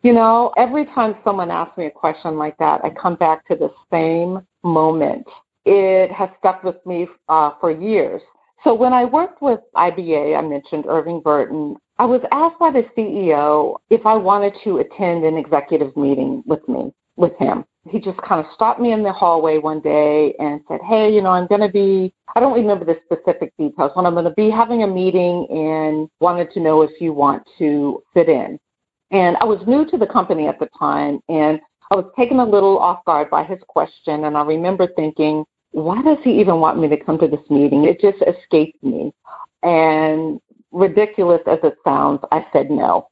You 0.02 0.12
know, 0.12 0.52
every 0.56 0.86
time 0.86 1.16
someone 1.24 1.50
asks 1.50 1.76
me 1.76 1.86
a 1.86 1.90
question 1.90 2.38
like 2.38 2.56
that, 2.58 2.84
I 2.84 2.90
come 2.90 3.16
back 3.16 3.46
to 3.48 3.56
the 3.56 3.70
same 3.90 4.46
moment. 4.62 5.26
It 5.64 6.10
has 6.12 6.30
stuck 6.38 6.62
with 6.62 6.84
me 6.86 7.08
uh, 7.28 7.52
for 7.60 7.70
years. 7.70 8.22
So 8.64 8.74
when 8.74 8.92
I 8.92 9.04
worked 9.04 9.42
with 9.42 9.60
IBA, 9.76 10.36
I 10.36 10.42
mentioned 10.42 10.86
Irving 10.88 11.20
Burton, 11.20 11.76
I 11.98 12.04
was 12.04 12.20
asked 12.32 12.58
by 12.58 12.70
the 12.70 12.84
CEO 12.96 13.76
if 13.90 14.06
I 14.06 14.14
wanted 14.14 14.54
to 14.64 14.78
attend 14.78 15.24
an 15.24 15.36
executive 15.36 15.96
meeting 15.96 16.42
with 16.46 16.66
me, 16.68 16.92
with 17.16 17.36
him 17.38 17.64
he 17.90 17.98
just 17.98 18.18
kind 18.18 18.44
of 18.44 18.52
stopped 18.54 18.80
me 18.80 18.92
in 18.92 19.02
the 19.02 19.12
hallway 19.12 19.58
one 19.58 19.80
day 19.80 20.34
and 20.38 20.60
said, 20.68 20.80
Hey, 20.86 21.12
you 21.12 21.22
know, 21.22 21.30
I'm 21.30 21.46
going 21.46 21.60
to 21.60 21.68
be, 21.68 22.12
I 22.34 22.40
don't 22.40 22.54
remember 22.54 22.84
the 22.84 22.98
specific 23.04 23.52
details, 23.58 23.92
but 23.94 24.04
I'm 24.04 24.14
going 24.14 24.24
to 24.24 24.30
be 24.30 24.50
having 24.50 24.82
a 24.82 24.86
meeting 24.86 25.46
and 25.50 26.08
wanted 26.20 26.50
to 26.52 26.60
know 26.60 26.82
if 26.82 27.00
you 27.00 27.12
want 27.12 27.42
to 27.58 28.02
sit 28.14 28.28
in. 28.28 28.58
And 29.10 29.36
I 29.38 29.44
was 29.44 29.58
new 29.66 29.84
to 29.90 29.96
the 29.96 30.06
company 30.06 30.46
at 30.46 30.58
the 30.58 30.68
time 30.78 31.20
and 31.28 31.60
I 31.90 31.96
was 31.96 32.10
taken 32.16 32.38
a 32.38 32.44
little 32.44 32.78
off 32.78 33.04
guard 33.06 33.30
by 33.30 33.44
his 33.44 33.58
question. 33.66 34.24
And 34.24 34.36
I 34.36 34.42
remember 34.42 34.88
thinking, 34.94 35.44
why 35.70 36.02
does 36.02 36.18
he 36.22 36.38
even 36.40 36.60
want 36.60 36.78
me 36.78 36.88
to 36.88 36.96
come 36.96 37.18
to 37.18 37.28
this 37.28 37.48
meeting? 37.48 37.84
It 37.84 38.00
just 38.00 38.18
escaped 38.22 38.82
me. 38.82 39.12
And 39.62 40.40
ridiculous 40.70 41.40
as 41.46 41.58
it 41.62 41.76
sounds, 41.84 42.20
I 42.30 42.46
said 42.52 42.70
no. 42.70 43.08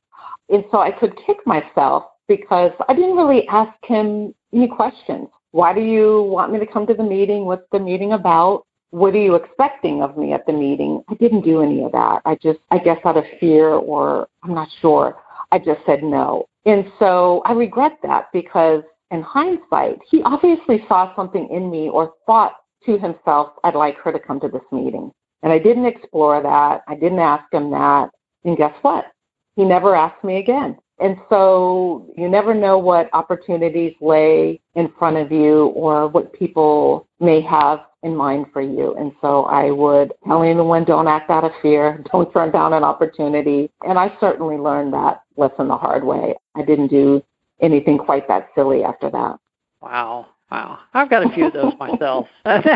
And 0.48 0.64
so 0.70 0.78
I 0.78 0.90
could 0.90 1.16
kick 1.26 1.38
myself 1.46 2.04
because 2.28 2.72
I 2.88 2.94
didn't 2.94 3.16
really 3.16 3.48
ask 3.48 3.72
him 3.84 4.34
any 4.52 4.68
questions. 4.68 5.28
Why 5.52 5.72
do 5.72 5.80
you 5.80 6.22
want 6.22 6.52
me 6.52 6.58
to 6.58 6.66
come 6.66 6.86
to 6.86 6.94
the 6.94 7.02
meeting? 7.02 7.46
What's 7.46 7.66
the 7.72 7.78
meeting 7.78 8.12
about? 8.12 8.66
What 8.90 9.14
are 9.14 9.18
you 9.18 9.34
expecting 9.34 10.02
of 10.02 10.16
me 10.16 10.32
at 10.32 10.46
the 10.46 10.52
meeting? 10.52 11.02
I 11.08 11.14
didn't 11.14 11.42
do 11.42 11.62
any 11.62 11.82
of 11.82 11.92
that. 11.92 12.22
I 12.24 12.36
just, 12.36 12.60
I 12.70 12.78
guess 12.78 12.98
out 13.04 13.16
of 13.16 13.24
fear 13.40 13.70
or 13.70 14.28
I'm 14.42 14.54
not 14.54 14.68
sure, 14.80 15.16
I 15.52 15.58
just 15.58 15.80
said 15.86 16.02
no. 16.02 16.46
And 16.64 16.90
so 16.98 17.42
I 17.44 17.52
regret 17.52 17.98
that 18.02 18.28
because 18.32 18.82
in 19.10 19.22
hindsight, 19.22 19.98
he 20.10 20.22
obviously 20.22 20.84
saw 20.88 21.14
something 21.14 21.48
in 21.50 21.70
me 21.70 21.88
or 21.88 22.12
thought 22.26 22.54
to 22.84 22.98
himself, 22.98 23.52
I'd 23.64 23.74
like 23.74 23.98
her 23.98 24.12
to 24.12 24.18
come 24.18 24.40
to 24.40 24.48
this 24.48 24.62
meeting. 24.72 25.12
And 25.42 25.52
I 25.52 25.58
didn't 25.58 25.86
explore 25.86 26.42
that. 26.42 26.82
I 26.88 26.94
didn't 26.94 27.20
ask 27.20 27.44
him 27.52 27.70
that. 27.70 28.10
And 28.44 28.56
guess 28.56 28.74
what? 28.82 29.06
He 29.54 29.64
never 29.64 29.94
asked 29.94 30.24
me 30.24 30.38
again. 30.38 30.76
And 30.98 31.16
so 31.28 32.10
you 32.16 32.28
never 32.28 32.54
know 32.54 32.78
what 32.78 33.10
opportunities 33.12 33.94
lay 34.00 34.60
in 34.74 34.90
front 34.98 35.18
of 35.18 35.30
you 35.30 35.66
or 35.66 36.08
what 36.08 36.32
people 36.32 37.06
may 37.20 37.40
have 37.42 37.80
in 38.06 38.16
mind 38.16 38.46
for 38.52 38.62
you. 38.62 38.94
And 38.96 39.12
so 39.20 39.44
I 39.44 39.70
would 39.70 40.12
tell 40.26 40.42
anyone 40.42 40.84
don't 40.84 41.08
act 41.08 41.28
out 41.30 41.44
of 41.44 41.52
fear, 41.60 42.02
don't 42.12 42.32
turn 42.32 42.50
down 42.50 42.72
an 42.72 42.84
opportunity. 42.84 43.70
And 43.86 43.98
I 43.98 44.16
certainly 44.20 44.56
learned 44.56 44.94
that 44.94 45.22
lesson 45.36 45.68
the 45.68 45.76
hard 45.76 46.04
way. 46.04 46.34
I 46.54 46.62
didn't 46.62 46.88
do 46.88 47.22
anything 47.60 47.98
quite 47.98 48.26
that 48.28 48.48
silly 48.54 48.84
after 48.84 49.10
that. 49.10 49.38
Wow. 49.82 50.26
Wow. 50.50 50.78
I've 50.94 51.10
got 51.10 51.26
a 51.26 51.34
few 51.34 51.46
of 51.46 51.52
those 51.52 51.72
myself. 51.78 52.28
that's, 52.44 52.66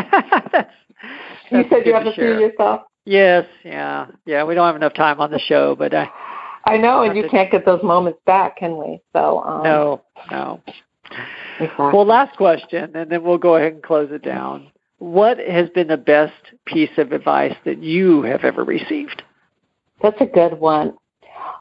that's 0.51 0.71
you 1.49 1.63
said 1.69 1.85
you 1.85 1.93
have 1.93 2.05
a 2.05 2.13
few 2.13 2.39
yourself? 2.39 2.81
Yes, 3.05 3.47
yeah. 3.63 4.07
Yeah, 4.25 4.43
we 4.43 4.53
don't 4.53 4.67
have 4.67 4.75
enough 4.75 4.93
time 4.93 5.19
on 5.19 5.31
the 5.31 5.39
show, 5.39 5.75
but 5.75 5.93
I 5.93 6.07
I 6.65 6.77
know, 6.77 7.01
and 7.01 7.17
you 7.17 7.27
can't 7.27 7.51
get 7.51 7.65
those 7.65 7.81
moments 7.81 8.19
back, 8.25 8.57
can 8.57 8.77
we? 8.77 8.99
So 9.13 9.41
um, 9.43 9.63
no, 9.63 10.01
no. 10.29 10.61
Exactly. 11.59 11.85
Well, 11.91 12.05
last 12.05 12.37
question, 12.37 12.95
and 12.95 13.11
then 13.11 13.23
we'll 13.23 13.37
go 13.37 13.55
ahead 13.55 13.73
and 13.73 13.83
close 13.83 14.09
it 14.11 14.23
down. 14.23 14.71
What 15.01 15.39
has 15.39 15.67
been 15.71 15.87
the 15.87 15.97
best 15.97 16.53
piece 16.65 16.95
of 16.99 17.11
advice 17.11 17.55
that 17.65 17.81
you 17.81 18.21
have 18.21 18.43
ever 18.43 18.63
received? 18.63 19.23
That's 20.03 20.21
a 20.21 20.27
good 20.27 20.59
one. 20.59 20.93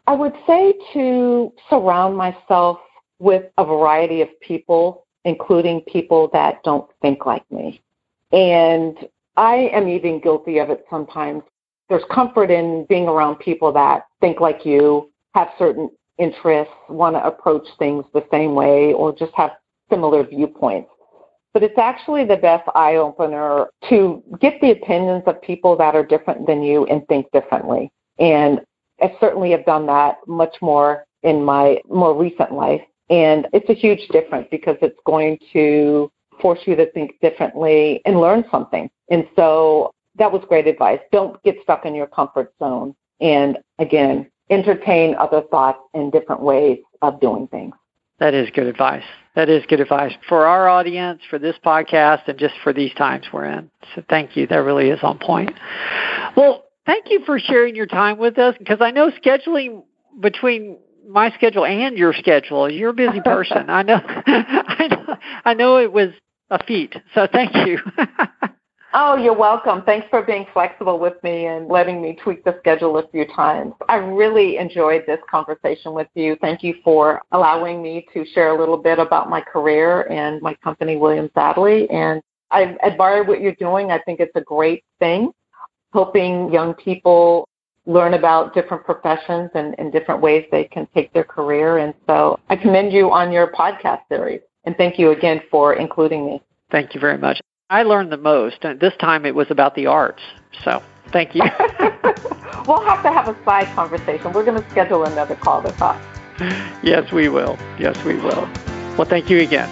I 0.06 0.12
would 0.12 0.34
say 0.46 0.74
to 0.92 1.50
surround 1.70 2.18
myself 2.18 2.80
with 3.18 3.44
a 3.56 3.64
variety 3.64 4.20
of 4.20 4.28
people, 4.40 5.06
including 5.24 5.80
people 5.90 6.28
that 6.34 6.62
don't 6.64 6.86
think 7.00 7.24
like 7.24 7.50
me. 7.50 7.80
And 8.30 8.98
I 9.38 9.70
am 9.72 9.88
even 9.88 10.20
guilty 10.20 10.58
of 10.58 10.68
it 10.68 10.84
sometimes 10.90 11.42
there's 11.88 12.04
comfort 12.12 12.50
in 12.50 12.84
being 12.90 13.08
around 13.08 13.36
people 13.36 13.72
that 13.72 14.06
think 14.20 14.38
like 14.38 14.66
you, 14.66 15.10
have 15.34 15.48
certain 15.58 15.88
interests, 16.18 16.74
want 16.90 17.16
to 17.16 17.26
approach 17.26 17.66
things 17.78 18.04
the 18.12 18.22
same 18.30 18.54
way, 18.54 18.92
or 18.92 19.16
just 19.16 19.32
have 19.34 19.52
similar 19.88 20.24
viewpoints. 20.26 20.90
But 21.52 21.62
it's 21.62 21.78
actually 21.78 22.24
the 22.24 22.36
best 22.36 22.68
eye 22.74 22.96
opener 22.96 23.66
to 23.88 24.22
get 24.40 24.60
the 24.60 24.70
opinions 24.70 25.24
of 25.26 25.42
people 25.42 25.76
that 25.76 25.96
are 25.96 26.04
different 26.04 26.46
than 26.46 26.62
you 26.62 26.84
and 26.86 27.06
think 27.08 27.26
differently. 27.32 27.90
And 28.18 28.60
I 29.00 29.16
certainly 29.20 29.50
have 29.50 29.64
done 29.64 29.86
that 29.86 30.18
much 30.26 30.56
more 30.60 31.04
in 31.22 31.42
my 31.42 31.78
more 31.88 32.16
recent 32.16 32.52
life. 32.52 32.82
And 33.08 33.48
it's 33.52 33.68
a 33.68 33.74
huge 33.74 34.06
difference 34.08 34.46
because 34.50 34.76
it's 34.80 34.98
going 35.04 35.38
to 35.52 36.10
force 36.40 36.60
you 36.66 36.76
to 36.76 36.90
think 36.92 37.18
differently 37.20 38.00
and 38.04 38.20
learn 38.20 38.44
something. 38.50 38.88
And 39.10 39.26
so 39.34 39.92
that 40.16 40.30
was 40.30 40.42
great 40.48 40.66
advice. 40.66 41.00
Don't 41.10 41.42
get 41.42 41.56
stuck 41.62 41.84
in 41.84 41.94
your 41.94 42.06
comfort 42.06 42.52
zone. 42.58 42.94
And 43.20 43.58
again, 43.78 44.30
entertain 44.50 45.14
other 45.16 45.42
thoughts 45.50 45.80
and 45.94 46.12
different 46.12 46.42
ways 46.42 46.78
of 47.02 47.20
doing 47.20 47.48
things. 47.48 47.74
That 48.20 48.34
is 48.34 48.50
good 48.50 48.66
advice. 48.66 49.04
That 49.34 49.48
is 49.48 49.64
good 49.66 49.80
advice 49.80 50.12
for 50.28 50.46
our 50.46 50.68
audience, 50.68 51.22
for 51.28 51.38
this 51.38 51.56
podcast, 51.64 52.28
and 52.28 52.38
just 52.38 52.54
for 52.62 52.72
these 52.72 52.92
times 52.94 53.26
we're 53.32 53.46
in. 53.46 53.70
So 53.94 54.02
thank 54.08 54.36
you. 54.36 54.46
That 54.46 54.58
really 54.58 54.90
is 54.90 55.00
on 55.02 55.18
point. 55.18 55.52
Well, 56.36 56.64
thank 56.84 57.10
you 57.10 57.24
for 57.24 57.38
sharing 57.38 57.74
your 57.74 57.86
time 57.86 58.18
with 58.18 58.38
us 58.38 58.54
because 58.58 58.78
I 58.80 58.90
know 58.90 59.10
scheduling 59.10 59.84
between 60.20 60.78
my 61.08 61.30
schedule 61.32 61.64
and 61.64 61.96
your 61.96 62.12
schedule, 62.12 62.70
you're 62.70 62.90
a 62.90 62.94
busy 62.94 63.20
person. 63.20 63.64
I 63.70 63.82
know, 63.82 64.00
I 64.04 64.88
know, 64.90 65.16
I 65.44 65.54
know 65.54 65.78
it 65.78 65.92
was 65.92 66.10
a 66.50 66.62
feat. 66.64 66.94
So 67.14 67.26
thank 67.30 67.54
you. 67.66 67.78
Oh, 68.92 69.16
you're 69.16 69.36
welcome. 69.36 69.82
Thanks 69.82 70.08
for 70.10 70.22
being 70.22 70.46
flexible 70.52 70.98
with 70.98 71.14
me 71.22 71.46
and 71.46 71.68
letting 71.68 72.02
me 72.02 72.18
tweak 72.22 72.42
the 72.44 72.56
schedule 72.58 72.98
a 72.98 73.06
few 73.08 73.24
times. 73.36 73.72
I 73.88 73.96
really 73.96 74.56
enjoyed 74.56 75.04
this 75.06 75.20
conversation 75.30 75.92
with 75.92 76.08
you. 76.14 76.36
Thank 76.40 76.64
you 76.64 76.74
for 76.82 77.22
allowing 77.30 77.82
me 77.82 78.04
to 78.12 78.24
share 78.34 78.48
a 78.48 78.58
little 78.58 78.76
bit 78.76 78.98
about 78.98 79.30
my 79.30 79.40
career 79.40 80.10
and 80.10 80.42
my 80.42 80.54
company, 80.54 80.96
Williams 80.96 81.30
Adley. 81.36 81.92
And 81.92 82.20
I 82.50 82.76
admire 82.84 83.22
what 83.22 83.40
you're 83.40 83.54
doing. 83.54 83.92
I 83.92 84.00
think 84.00 84.18
it's 84.18 84.34
a 84.34 84.40
great 84.40 84.82
thing, 84.98 85.30
helping 85.92 86.52
young 86.52 86.74
people 86.74 87.48
learn 87.86 88.14
about 88.14 88.54
different 88.54 88.84
professions 88.84 89.50
and, 89.54 89.76
and 89.78 89.92
different 89.92 90.20
ways 90.20 90.44
they 90.50 90.64
can 90.64 90.88
take 90.94 91.12
their 91.12 91.24
career. 91.24 91.78
And 91.78 91.94
so 92.08 92.40
I 92.48 92.56
commend 92.56 92.92
you 92.92 93.12
on 93.12 93.30
your 93.30 93.52
podcast 93.52 94.00
series. 94.08 94.40
And 94.64 94.76
thank 94.76 94.98
you 94.98 95.12
again 95.12 95.42
for 95.48 95.74
including 95.74 96.26
me. 96.26 96.42
Thank 96.72 96.94
you 96.94 97.00
very 97.00 97.18
much. 97.18 97.40
I 97.70 97.84
learned 97.84 98.10
the 98.10 98.16
most. 98.16 98.64
And 98.64 98.80
this 98.80 98.94
time 98.98 99.24
it 99.24 99.34
was 99.34 99.48
about 99.50 99.76
the 99.76 99.86
arts. 99.86 100.22
So 100.64 100.82
thank 101.12 101.36
you. 101.36 101.42
we'll 102.66 102.84
have 102.84 103.02
to 103.02 103.12
have 103.12 103.28
a 103.28 103.44
side 103.44 103.72
conversation. 103.76 104.32
We're 104.32 104.44
going 104.44 104.60
to 104.60 104.70
schedule 104.70 105.04
another 105.04 105.36
call 105.36 105.62
to 105.62 105.70
talk. 105.72 106.02
Yes, 106.82 107.12
we 107.12 107.28
will. 107.28 107.56
Yes, 107.78 108.02
we 108.04 108.16
will. 108.16 108.48
Well, 108.96 109.04
thank 109.04 109.30
you 109.30 109.38
again. 109.40 109.68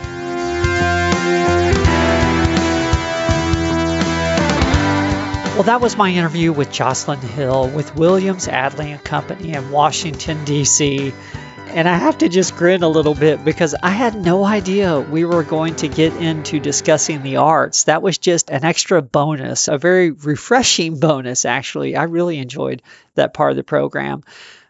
Well, 5.55 5.65
that 5.65 5.81
was 5.81 5.97
my 5.97 6.11
interview 6.11 6.53
with 6.53 6.71
Jocelyn 6.71 7.19
Hill 7.19 7.69
with 7.71 7.97
Williams 7.97 8.47
Adley 8.47 8.93
and 8.93 9.03
Company 9.03 9.55
in 9.55 9.73
Washington, 9.73 10.45
D.C. 10.45 11.13
And 11.75 11.89
I 11.89 11.97
have 11.97 12.19
to 12.19 12.29
just 12.29 12.57
grin 12.57 12.83
a 12.83 12.89
little 12.89 13.15
bit 13.15 13.45
because 13.45 13.75
I 13.83 13.91
had 13.91 14.15
no 14.15 14.45
idea 14.45 15.01
we 15.01 15.25
were 15.25 15.43
going 15.43 15.75
to 15.77 15.89
get 15.89 16.15
into 16.15 16.59
discussing 16.61 17.23
the 17.23 17.37
arts. 17.37 17.85
That 17.85 18.03
was 18.03 18.19
just 18.19 18.51
an 18.51 18.65
extra 18.65 19.03
bonus, 19.03 19.69
a 19.69 19.77
very 19.77 20.11
refreshing 20.11 20.99
bonus, 20.99 21.45
actually. 21.45 21.95
I 21.95 22.05
really 22.05 22.39
enjoyed 22.39 22.83
that 23.17 23.35
part 23.35 23.51
of 23.51 23.57
the 23.57 23.65
program. 23.65 24.25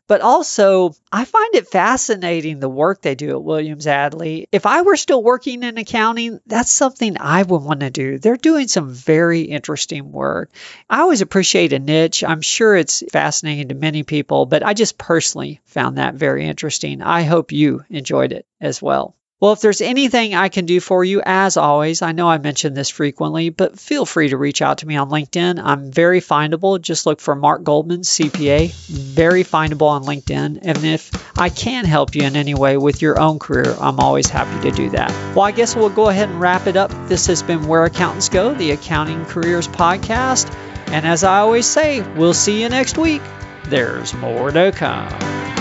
But 0.09 0.23
also, 0.23 0.95
I 1.13 1.27
find 1.27 1.55
it 1.55 1.69
fascinating 1.69 2.61
the 2.61 2.69
work 2.69 3.03
they 3.03 3.15
do 3.15 3.31
at 3.31 3.43
Williams 3.43 3.85
Adley. 3.85 4.47
If 4.51 4.65
I 4.65 4.81
were 4.81 4.97
still 4.97 5.23
working 5.23 5.63
in 5.63 5.77
accounting, 5.77 6.41
that's 6.47 6.73
something 6.73 7.19
I 7.21 7.43
would 7.43 7.63
want 7.63 7.81
to 7.81 7.91
do. 7.91 8.19
They're 8.19 8.37
doing 8.37 8.69
some 8.69 8.89
very 8.89 9.43
interesting 9.43 10.11
work. 10.11 10.51
I 10.89 11.01
always 11.01 11.21
appreciate 11.21 11.75
a 11.75 11.79
niche. 11.79 12.25
I'm 12.25 12.41
sure 12.41 12.75
it's 12.75 13.05
fascinating 13.13 13.69
to 13.69 13.75
many 13.75 14.03
people, 14.03 14.47
but 14.47 14.63
I 14.63 14.73
just 14.73 14.97
personally 14.97 15.61
found 15.67 15.99
that 15.99 16.15
very 16.15 16.47
interesting. 16.47 17.03
I 17.03 17.25
hope 17.25 17.53
you 17.53 17.85
enjoyed 17.91 18.33
it 18.33 18.47
as 18.63 18.81
well. 18.81 19.15
Well, 19.41 19.53
if 19.53 19.61
there's 19.61 19.81
anything 19.81 20.35
I 20.35 20.49
can 20.49 20.67
do 20.67 20.81
for 20.81 21.05
you, 21.05 21.23
as 21.25 21.57
always, 21.57 22.03
I 22.03 22.11
know 22.11 22.29
I 22.29 22.39
mention 22.39 22.75
this 22.75 22.91
frequently, 22.91 23.51
but 23.51 23.79
feel 23.79 24.05
free 24.05 24.31
to 24.31 24.37
reach 24.37 24.63
out 24.63 24.79
to 24.79 24.87
me 24.87 24.97
on 24.97 25.11
LinkedIn. 25.11 25.63
I'm 25.63 25.93
very 25.93 26.21
findable. 26.21 26.81
Just 26.81 27.07
look 27.07 27.21
for 27.21 27.37
Mark 27.37 27.63
Goldman, 27.63 28.01
CPA, 28.01 28.75
very 28.89 29.45
findable 29.45 29.91
on 29.91 30.03
LinkedIn. 30.03 30.59
And 30.63 30.85
if 30.85 31.13
I 31.39 31.51
can 31.51 31.85
help 31.85 32.17
you 32.17 32.23
in 32.23 32.35
any 32.35 32.55
way 32.55 32.79
with 32.79 33.01
your 33.01 33.21
own 33.21 33.39
career, 33.39 33.77
I'm 33.79 34.01
always 34.01 34.29
happy 34.29 34.61
to 34.69 34.77
do 34.77 34.91
that. 34.91 35.11
Well, 35.37 35.45
I 35.45 35.53
guess 35.53 35.77
we'll 35.77 35.89
go 35.89 36.09
ahead 36.09 36.31
and 36.31 36.41
wrap 36.41 36.67
it 36.67 36.75
up. 36.77 36.91
This 37.07 37.29
has 37.29 37.41
been 37.41 37.69
Where 37.69 37.85
Accountants 37.85 38.29
Go, 38.31 38.55
the 38.55 38.73
Accounting 38.73 39.25
Careers 39.27 39.69
Podcast. 39.69 40.53
And 40.89 41.07
as 41.07 41.23
I 41.23 41.39
always 41.39 41.67
say, 41.67 42.01
we'll 42.17 42.35
see 42.35 42.61
you 42.61 42.69
next 42.69 42.99
week. 42.99 43.23
There's 43.67 44.13
more 44.15 44.51
to 44.51 44.73
come. 44.73 45.58